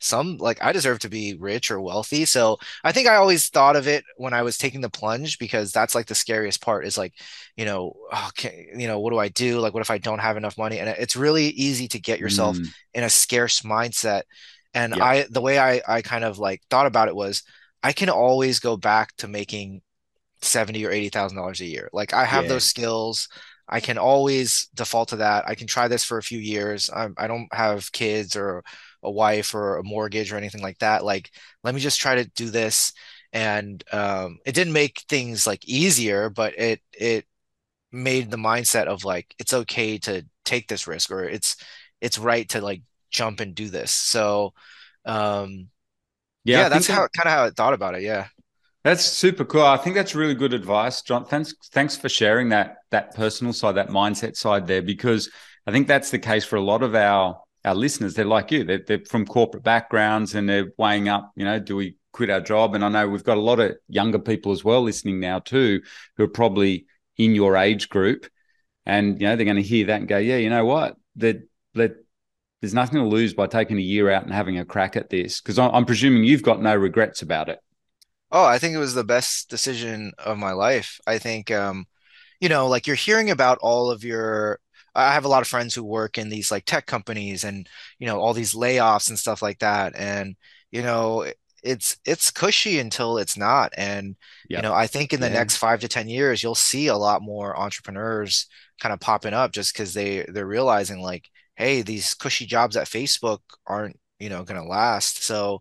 some 0.00 0.36
like 0.36 0.62
I 0.62 0.72
deserve 0.72 0.98
to 1.00 1.08
be 1.08 1.34
rich 1.38 1.70
or 1.70 1.80
wealthy. 1.80 2.24
So 2.24 2.58
I 2.82 2.92
think 2.92 3.08
I 3.08 3.16
always 3.16 3.48
thought 3.48 3.76
of 3.76 3.86
it 3.86 4.04
when 4.16 4.34
I 4.34 4.42
was 4.42 4.58
taking 4.58 4.80
the 4.80 4.90
plunge 4.90 5.38
because 5.38 5.72
that's 5.72 5.94
like 5.94 6.06
the 6.06 6.14
scariest 6.14 6.60
part 6.60 6.86
is 6.86 6.98
like, 6.98 7.14
you 7.56 7.64
know, 7.64 7.94
okay, 8.28 8.68
you 8.76 8.86
know, 8.86 9.00
what 9.00 9.10
do 9.10 9.18
I 9.18 9.28
do? 9.28 9.60
Like, 9.60 9.72
what 9.72 9.82
if 9.82 9.90
I 9.90 9.98
don't 9.98 10.18
have 10.18 10.36
enough 10.36 10.58
money? 10.58 10.78
And 10.78 10.88
it's 10.88 11.16
really 11.16 11.46
easy 11.46 11.88
to 11.88 12.00
get 12.00 12.18
yourself 12.18 12.56
mm. 12.56 12.66
in 12.92 13.04
a 13.04 13.08
scarce 13.10 13.62
mindset. 13.62 14.22
And 14.74 14.96
yeah. 14.96 15.04
I, 15.04 15.26
the 15.30 15.40
way 15.40 15.58
I, 15.58 15.80
I 15.86 16.02
kind 16.02 16.24
of 16.24 16.38
like 16.38 16.60
thought 16.68 16.86
about 16.86 17.08
it 17.08 17.16
was 17.16 17.42
I 17.84 17.92
can 17.92 18.08
always 18.08 18.60
go 18.60 18.78
back 18.78 19.14
to 19.18 19.28
making 19.28 19.82
70 20.40 20.86
or 20.86 20.90
80,000 20.90 21.36
dollars 21.36 21.60
a 21.60 21.66
year. 21.66 21.90
Like 21.92 22.14
I 22.14 22.24
have 22.24 22.44
yeah. 22.44 22.48
those 22.48 22.64
skills. 22.64 23.28
I 23.68 23.80
can 23.80 23.98
always 23.98 24.68
default 24.74 25.10
to 25.10 25.16
that. 25.16 25.44
I 25.46 25.54
can 25.54 25.66
try 25.66 25.86
this 25.86 26.02
for 26.02 26.16
a 26.16 26.22
few 26.22 26.38
years. 26.38 26.88
I'm, 26.94 27.14
I 27.18 27.26
do 27.26 27.34
not 27.34 27.46
have 27.52 27.92
kids 27.92 28.36
or 28.36 28.64
a 29.02 29.10
wife 29.10 29.54
or 29.54 29.76
a 29.76 29.84
mortgage 29.84 30.32
or 30.32 30.36
anything 30.38 30.62
like 30.62 30.78
that. 30.78 31.04
Like, 31.04 31.30
let 31.62 31.74
me 31.74 31.80
just 31.80 32.00
try 32.00 32.14
to 32.14 32.30
do 32.30 32.48
this. 32.48 32.94
And 33.34 33.84
um, 33.92 34.38
it 34.46 34.54
didn't 34.54 34.72
make 34.72 35.04
things 35.08 35.46
like 35.46 35.66
easier, 35.66 36.30
but 36.30 36.58
it 36.58 36.80
it 36.92 37.26
made 37.92 38.30
the 38.30 38.38
mindset 38.38 38.86
of 38.86 39.04
like 39.04 39.34
it's 39.38 39.52
okay 39.52 39.98
to 39.98 40.24
take 40.44 40.68
this 40.68 40.86
risk 40.86 41.10
or 41.10 41.24
it's 41.24 41.56
it's 42.00 42.18
right 42.18 42.48
to 42.50 42.62
like 42.62 42.82
jump 43.10 43.40
and 43.40 43.54
do 43.54 43.68
this. 43.68 43.92
So 43.92 44.54
um, 45.04 45.68
yeah, 46.44 46.62
yeah 46.62 46.68
that's 46.68 46.86
how 46.86 47.08
kind 47.16 47.26
of 47.26 47.32
how 47.32 47.44
I 47.44 47.50
thought 47.50 47.74
about 47.74 47.94
it. 47.94 48.02
Yeah. 48.02 48.28
That's 48.84 49.02
super 49.02 49.46
cool. 49.46 49.62
I 49.62 49.78
think 49.78 49.96
that's 49.96 50.14
really 50.14 50.34
good 50.34 50.52
advice, 50.52 51.00
John. 51.00 51.24
Thanks, 51.24 51.54
thanks 51.72 51.96
for 51.96 52.10
sharing 52.10 52.50
that 52.50 52.76
that 52.90 53.14
personal 53.14 53.54
side, 53.54 53.76
that 53.76 53.88
mindset 53.88 54.36
side 54.36 54.66
there, 54.66 54.82
because 54.82 55.30
I 55.66 55.72
think 55.72 55.88
that's 55.88 56.10
the 56.10 56.18
case 56.18 56.44
for 56.44 56.56
a 56.56 56.62
lot 56.62 56.82
of 56.82 56.94
our 56.94 57.40
our 57.64 57.74
listeners. 57.74 58.12
They're 58.12 58.26
like 58.26 58.50
you. 58.50 58.62
They're, 58.62 58.82
they're 58.86 59.04
from 59.08 59.24
corporate 59.24 59.62
backgrounds, 59.62 60.34
and 60.34 60.46
they're 60.46 60.70
weighing 60.76 61.08
up. 61.08 61.32
You 61.34 61.46
know, 61.46 61.58
do 61.58 61.76
we 61.76 61.96
quit 62.12 62.28
our 62.28 62.42
job? 62.42 62.74
And 62.74 62.84
I 62.84 62.90
know 62.90 63.08
we've 63.08 63.24
got 63.24 63.38
a 63.38 63.40
lot 63.40 63.58
of 63.58 63.74
younger 63.88 64.18
people 64.18 64.52
as 64.52 64.62
well 64.62 64.82
listening 64.82 65.18
now 65.18 65.38
too, 65.38 65.80
who 66.18 66.24
are 66.24 66.28
probably 66.28 66.84
in 67.16 67.34
your 67.34 67.56
age 67.56 67.88
group, 67.88 68.26
and 68.84 69.18
you 69.18 69.26
know 69.26 69.36
they're 69.36 69.46
going 69.46 69.56
to 69.56 69.62
hear 69.62 69.86
that 69.86 70.00
and 70.00 70.08
go, 70.08 70.18
yeah, 70.18 70.36
you 70.36 70.50
know 70.50 70.66
what, 70.66 70.96
that 71.16 71.48
that 71.72 72.03
there's 72.64 72.72
nothing 72.72 72.98
to 72.98 73.06
lose 73.06 73.34
by 73.34 73.46
taking 73.46 73.76
a 73.76 73.82
year 73.82 74.10
out 74.10 74.24
and 74.24 74.32
having 74.32 74.58
a 74.58 74.64
crack 74.64 74.96
at 74.96 75.10
this 75.10 75.42
because 75.42 75.58
I'm 75.58 75.84
presuming 75.84 76.24
you've 76.24 76.42
got 76.42 76.62
no 76.62 76.74
regrets 76.74 77.20
about 77.20 77.50
it. 77.50 77.58
Oh, 78.32 78.44
I 78.44 78.58
think 78.58 78.74
it 78.74 78.78
was 78.78 78.94
the 78.94 79.04
best 79.04 79.50
decision 79.50 80.12
of 80.18 80.38
my 80.38 80.52
life. 80.52 80.98
I 81.06 81.18
think, 81.18 81.50
um, 81.50 81.84
you 82.40 82.48
know, 82.48 82.66
like 82.66 82.86
you're 82.86 82.96
hearing 82.96 83.30
about 83.30 83.58
all 83.60 83.90
of 83.90 84.02
your. 84.02 84.60
I 84.94 85.12
have 85.12 85.26
a 85.26 85.28
lot 85.28 85.42
of 85.42 85.48
friends 85.48 85.74
who 85.74 85.84
work 85.84 86.16
in 86.16 86.30
these 86.30 86.50
like 86.50 86.64
tech 86.64 86.86
companies 86.86 87.44
and 87.44 87.68
you 87.98 88.06
know 88.06 88.18
all 88.18 88.32
these 88.32 88.54
layoffs 88.54 89.10
and 89.10 89.18
stuff 89.18 89.42
like 89.42 89.58
that, 89.58 89.92
and 89.94 90.34
you 90.70 90.82
know 90.82 91.26
it's 91.62 91.98
it's 92.06 92.30
cushy 92.30 92.78
until 92.78 93.18
it's 93.18 93.36
not. 93.36 93.74
And 93.76 94.16
yep. 94.48 94.58
you 94.58 94.62
know, 94.62 94.72
I 94.72 94.86
think 94.86 95.12
in 95.12 95.20
the 95.20 95.26
yeah. 95.26 95.34
next 95.34 95.58
five 95.58 95.80
to 95.80 95.88
ten 95.88 96.08
years, 96.08 96.42
you'll 96.42 96.54
see 96.54 96.86
a 96.86 96.96
lot 96.96 97.20
more 97.20 97.58
entrepreneurs 97.58 98.46
kind 98.80 98.92
of 98.92 99.00
popping 99.00 99.34
up 99.34 99.52
just 99.52 99.74
because 99.74 99.92
they 99.92 100.24
they're 100.28 100.46
realizing 100.46 101.00
like, 101.00 101.28
hey, 101.56 101.82
these 101.82 102.14
cushy 102.14 102.46
jobs 102.46 102.76
at 102.76 102.86
Facebook 102.86 103.40
aren't 103.66 103.98
you 104.18 104.28
know 104.28 104.44
going 104.44 104.60
to 104.60 104.66
last. 104.66 105.22
So 105.22 105.60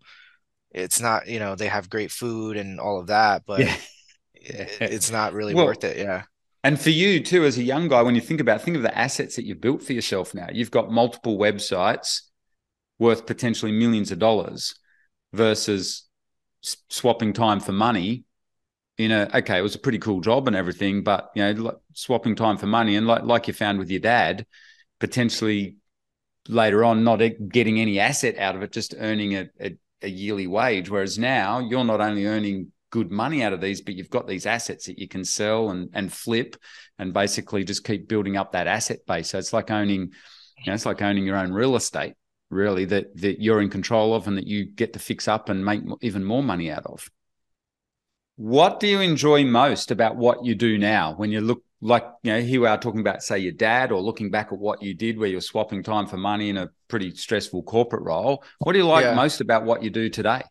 it's 0.73 0.99
not 0.99 1.27
you 1.27 1.39
know 1.39 1.55
they 1.55 1.67
have 1.67 1.89
great 1.89 2.11
food 2.11 2.57
and 2.57 2.79
all 2.79 2.99
of 2.99 3.07
that 3.07 3.43
but 3.45 3.59
yeah. 3.59 3.75
it's 4.35 5.11
not 5.11 5.33
really 5.33 5.53
well, 5.53 5.67
worth 5.67 5.83
it 5.83 5.97
yeah 5.97 6.23
and 6.63 6.79
for 6.79 6.89
you 6.89 7.19
too 7.21 7.45
as 7.45 7.57
a 7.57 7.63
young 7.63 7.87
guy 7.87 8.01
when 8.01 8.15
you 8.15 8.21
think 8.21 8.41
about 8.41 8.61
think 8.61 8.75
of 8.75 8.83
the 8.83 8.97
assets 8.97 9.35
that 9.35 9.45
you've 9.45 9.61
built 9.61 9.81
for 9.81 9.93
yourself 9.93 10.33
now 10.33 10.47
you've 10.51 10.71
got 10.71 10.91
multiple 10.91 11.37
websites 11.37 12.21
worth 12.99 13.25
potentially 13.25 13.71
millions 13.71 14.11
of 14.11 14.19
dollars 14.19 14.75
versus 15.31 16.03
swapping 16.61 17.33
time 17.33 17.59
for 17.59 17.71
money 17.71 18.23
you 18.97 19.09
know 19.09 19.27
okay 19.33 19.57
it 19.57 19.63
was 19.63 19.75
a 19.75 19.79
pretty 19.79 19.99
cool 19.99 20.21
job 20.21 20.47
and 20.47 20.55
everything 20.55 21.03
but 21.03 21.29
you 21.35 21.43
know 21.43 21.77
swapping 21.93 22.35
time 22.35 22.57
for 22.57 22.67
money 22.67 22.95
and 22.95 23.07
like 23.07 23.23
like 23.23 23.47
you 23.47 23.53
found 23.53 23.79
with 23.79 23.91
your 23.91 23.99
dad 23.99 24.45
potentially 24.99 25.77
later 26.47 26.83
on 26.83 27.03
not 27.03 27.21
getting 27.49 27.79
any 27.79 27.99
asset 27.99 28.37
out 28.37 28.55
of 28.55 28.63
it 28.63 28.71
just 28.71 28.95
earning 28.97 29.35
a, 29.35 29.49
a 29.61 29.77
a 30.03 30.07
yearly 30.07 30.47
wage. 30.47 30.89
Whereas 30.89 31.17
now 31.17 31.59
you're 31.59 31.85
not 31.85 32.01
only 32.01 32.25
earning 32.25 32.71
good 32.91 33.09
money 33.09 33.41
out 33.41 33.53
of 33.53 33.61
these, 33.61 33.81
but 33.81 33.95
you've 33.95 34.09
got 34.09 34.27
these 34.27 34.45
assets 34.45 34.85
that 34.85 34.99
you 34.99 35.07
can 35.07 35.23
sell 35.25 35.71
and 35.71 35.89
and 35.93 36.11
flip 36.11 36.55
and 36.99 37.13
basically 37.13 37.63
just 37.63 37.83
keep 37.83 38.07
building 38.07 38.37
up 38.37 38.51
that 38.51 38.67
asset 38.67 38.99
base. 39.07 39.29
So 39.29 39.39
it's 39.39 39.53
like 39.53 39.71
owning, 39.71 40.01
you 40.01 40.67
know, 40.67 40.73
it's 40.73 40.85
like 40.85 41.01
owning 41.01 41.25
your 41.25 41.37
own 41.37 41.51
real 41.51 41.75
estate, 41.75 42.13
really, 42.49 42.85
that 42.85 43.15
that 43.17 43.41
you're 43.41 43.61
in 43.61 43.69
control 43.69 44.13
of 44.13 44.27
and 44.27 44.37
that 44.37 44.47
you 44.47 44.65
get 44.65 44.93
to 44.93 44.99
fix 44.99 45.27
up 45.27 45.49
and 45.49 45.65
make 45.65 45.81
even 46.01 46.23
more 46.23 46.43
money 46.43 46.69
out 46.69 46.85
of. 46.85 47.09
What 48.35 48.79
do 48.79 48.87
you 48.87 48.99
enjoy 48.99 49.45
most 49.45 49.91
about 49.91 50.15
what 50.15 50.43
you 50.43 50.55
do 50.55 50.77
now 50.77 51.13
when 51.15 51.31
you 51.31 51.39
look 51.39 51.63
like 51.83 52.05
you 52.23 52.31
know 52.31 52.41
here 52.41 52.61
we 52.61 52.67
are 52.67 52.77
talking 52.77 53.01
about 53.01 53.23
say 53.23 53.39
your 53.39 53.51
dad 53.51 53.91
or 53.91 54.01
looking 54.01 54.31
back 54.31 54.51
at 54.51 54.57
what 54.57 54.81
you 54.81 54.93
did 54.93 55.17
where 55.17 55.29
you're 55.29 55.41
swapping 55.41 55.83
time 55.83 56.07
for 56.07 56.17
money 56.17 56.49
in 56.49 56.57
a 56.57 56.69
pretty 56.87 57.13
stressful 57.15 57.63
corporate 57.63 58.03
role. 58.03 58.43
What 58.59 58.73
do 58.73 58.79
you 58.79 58.87
like 58.87 59.05
yeah. 59.05 59.15
most 59.15 59.41
about 59.41 59.65
what 59.65 59.83
you 59.83 59.89
do 59.89 60.09
today? 60.09 60.43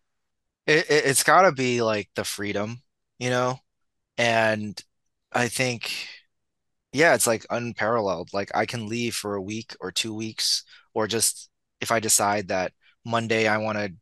It, 0.66 0.90
it, 0.90 1.05
it's 1.07 1.25
got 1.25 1.42
to 1.42 1.53
be 1.53 1.83
like 1.83 2.11
the 2.14 2.25
freedom 2.25 2.83
you 3.23 3.31
know? 3.31 3.59
And 4.18 4.79
i 5.33 5.49
think 5.49 5.90
yeah 6.92 7.14
it's 7.14 7.27
like 7.27 7.47
unparalleled. 7.51 8.31
Like 8.33 8.51
i 8.55 8.66
can 8.66 8.88
leave 8.88 9.14
for 9.14 9.35
a 9.37 9.42
week 9.42 9.77
or 9.81 9.92
two 9.92 10.14
weeks 10.14 10.64
or 10.92 11.07
just 11.07 11.49
if 11.81 11.90
i 11.90 12.01
decide 12.01 12.49
that 12.49 12.73
monday 13.05 13.49
i 13.49 13.59
want 13.59 13.79
to 13.79 13.92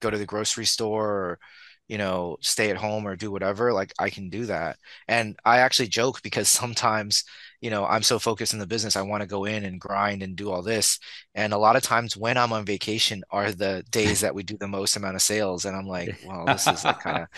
go 0.00 0.10
to 0.10 0.18
the 0.18 0.26
grocery 0.26 0.66
store 0.66 1.08
or 1.08 1.38
you 1.88 1.98
know, 1.98 2.36
stay 2.40 2.70
at 2.70 2.76
home 2.76 3.06
or 3.06 3.16
do 3.16 3.30
whatever, 3.30 3.72
like 3.72 3.92
I 3.98 4.10
can 4.10 4.28
do 4.28 4.46
that. 4.46 4.78
And 5.08 5.36
I 5.44 5.58
actually 5.58 5.88
joke 5.88 6.22
because 6.22 6.48
sometimes, 6.62 7.24
you 7.60 7.70
know, 7.70 7.86
I'm 7.86 8.02
so 8.02 8.18
focused 8.18 8.52
in 8.52 8.58
the 8.58 8.66
business, 8.66 8.96
I 8.96 9.02
want 9.02 9.22
to 9.22 9.26
go 9.28 9.44
in 9.44 9.64
and 9.64 9.80
grind 9.80 10.22
and 10.22 10.36
do 10.36 10.50
all 10.50 10.62
this. 10.62 10.98
And 11.34 11.52
a 11.52 11.58
lot 11.58 11.76
of 11.76 11.82
times 11.82 12.16
when 12.16 12.36
I'm 12.36 12.52
on 12.52 12.64
vacation 12.64 13.22
are 13.30 13.52
the 13.52 13.84
days 13.90 14.20
that 14.20 14.34
we 14.34 14.42
do 14.42 14.56
the 14.58 14.68
most 14.68 14.96
amount 14.96 15.16
of 15.16 15.22
sales. 15.22 15.64
And 15.64 15.76
I'm 15.76 15.86
like, 15.86 16.16
well, 16.26 16.44
this 16.46 16.66
is 16.66 16.84
like 16.84 17.00
kind 17.00 17.22
of, 17.22 17.28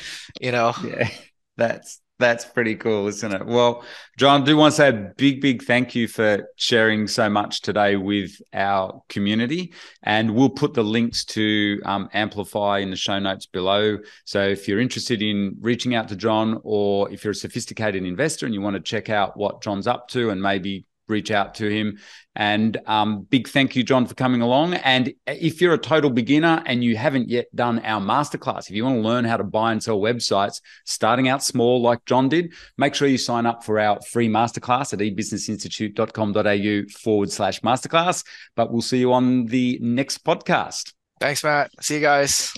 you 0.40 0.52
know, 0.52 0.72
yeah, 0.84 1.08
that's 1.56 2.00
that's 2.18 2.44
pretty 2.44 2.74
cool, 2.74 3.06
isn't 3.06 3.32
it? 3.32 3.46
Well, 3.46 3.84
John, 4.16 4.42
I 4.42 4.44
do 4.44 4.56
want 4.56 4.72
to 4.72 4.76
say 4.76 4.88
a 4.88 5.12
big, 5.16 5.40
big 5.40 5.62
thank 5.62 5.94
you 5.94 6.08
for 6.08 6.48
sharing 6.56 7.06
so 7.06 7.30
much 7.30 7.60
today 7.60 7.94
with 7.94 8.32
our 8.52 9.00
community. 9.08 9.72
And 10.02 10.34
we'll 10.34 10.50
put 10.50 10.74
the 10.74 10.82
links 10.82 11.24
to 11.26 11.80
um, 11.84 12.08
Amplify 12.12 12.78
in 12.78 12.90
the 12.90 12.96
show 12.96 13.20
notes 13.20 13.46
below. 13.46 13.98
So 14.24 14.42
if 14.42 14.66
you're 14.66 14.80
interested 14.80 15.22
in 15.22 15.56
reaching 15.60 15.94
out 15.94 16.08
to 16.08 16.16
John, 16.16 16.60
or 16.64 17.10
if 17.12 17.22
you're 17.22 17.32
a 17.32 17.36
sophisticated 17.36 18.02
investor 18.02 18.46
and 18.46 18.54
you 18.54 18.62
want 18.62 18.74
to 18.74 18.82
check 18.82 19.10
out 19.10 19.36
what 19.36 19.62
John's 19.62 19.86
up 19.86 20.08
to 20.08 20.30
and 20.30 20.42
maybe 20.42 20.86
reach 21.08 21.30
out 21.30 21.54
to 21.56 21.68
him. 21.68 21.98
And 22.34 22.76
um, 22.86 23.22
big 23.22 23.48
thank 23.48 23.74
you, 23.74 23.82
John, 23.82 24.06
for 24.06 24.14
coming 24.14 24.42
along. 24.42 24.74
And 24.74 25.12
if 25.26 25.60
you're 25.60 25.74
a 25.74 25.78
total 25.78 26.10
beginner 26.10 26.62
and 26.66 26.84
you 26.84 26.96
haven't 26.96 27.28
yet 27.28 27.46
done 27.54 27.80
our 27.80 28.00
masterclass, 28.00 28.70
if 28.70 28.70
you 28.70 28.84
want 28.84 28.96
to 28.96 29.08
learn 29.08 29.24
how 29.24 29.36
to 29.36 29.44
buy 29.44 29.72
and 29.72 29.82
sell 29.82 29.98
websites, 29.98 30.60
starting 30.84 31.28
out 31.28 31.42
small 31.42 31.82
like 31.82 32.04
John 32.04 32.28
did, 32.28 32.52
make 32.76 32.94
sure 32.94 33.08
you 33.08 33.18
sign 33.18 33.46
up 33.46 33.64
for 33.64 33.80
our 33.80 34.00
free 34.02 34.28
masterclass 34.28 34.92
at 34.92 35.00
ebusinessinstitute.com.au 35.00 36.98
forward 37.00 37.32
slash 37.32 37.60
masterclass. 37.62 38.24
But 38.54 38.72
we'll 38.72 38.82
see 38.82 38.98
you 38.98 39.12
on 39.12 39.46
the 39.46 39.78
next 39.82 40.24
podcast. 40.24 40.92
Thanks, 41.20 41.42
Matt. 41.42 41.72
See 41.80 41.94
you 41.96 42.00
guys. 42.00 42.54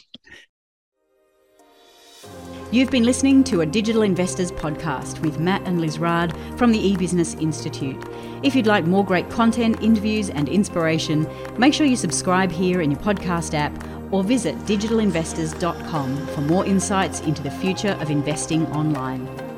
You've 2.73 2.91
been 2.91 3.03
listening 3.03 3.43
to 3.45 3.63
a 3.63 3.67
Digital 3.67 4.03
Investors 4.03 4.53
podcast 4.53 5.19
with 5.23 5.41
Matt 5.41 5.63
and 5.67 5.81
Liz 5.81 5.99
Raad 5.99 6.37
from 6.57 6.71
the 6.71 6.79
eBusiness 6.79 7.41
Institute. 7.43 8.01
If 8.45 8.55
you'd 8.55 8.67
like 8.67 8.85
more 8.85 9.05
great 9.05 9.29
content, 9.29 9.83
interviews, 9.83 10.31
and 10.31 10.49
inspiration, 10.49 11.29
make 11.59 11.75
sure 11.75 11.85
you 11.85 11.97
subscribe 11.97 12.53
here 12.53 12.81
in 12.81 12.93
your 12.93 13.01
podcast 13.01 13.55
app 13.55 13.73
or 14.13 14.23
visit 14.23 14.57
digitalinvestors.com 14.67 16.27
for 16.29 16.41
more 16.43 16.65
insights 16.65 17.21
into 17.23 17.43
the 17.43 17.51
future 17.51 17.97
of 18.01 18.09
investing 18.09 18.67
online. 18.69 19.50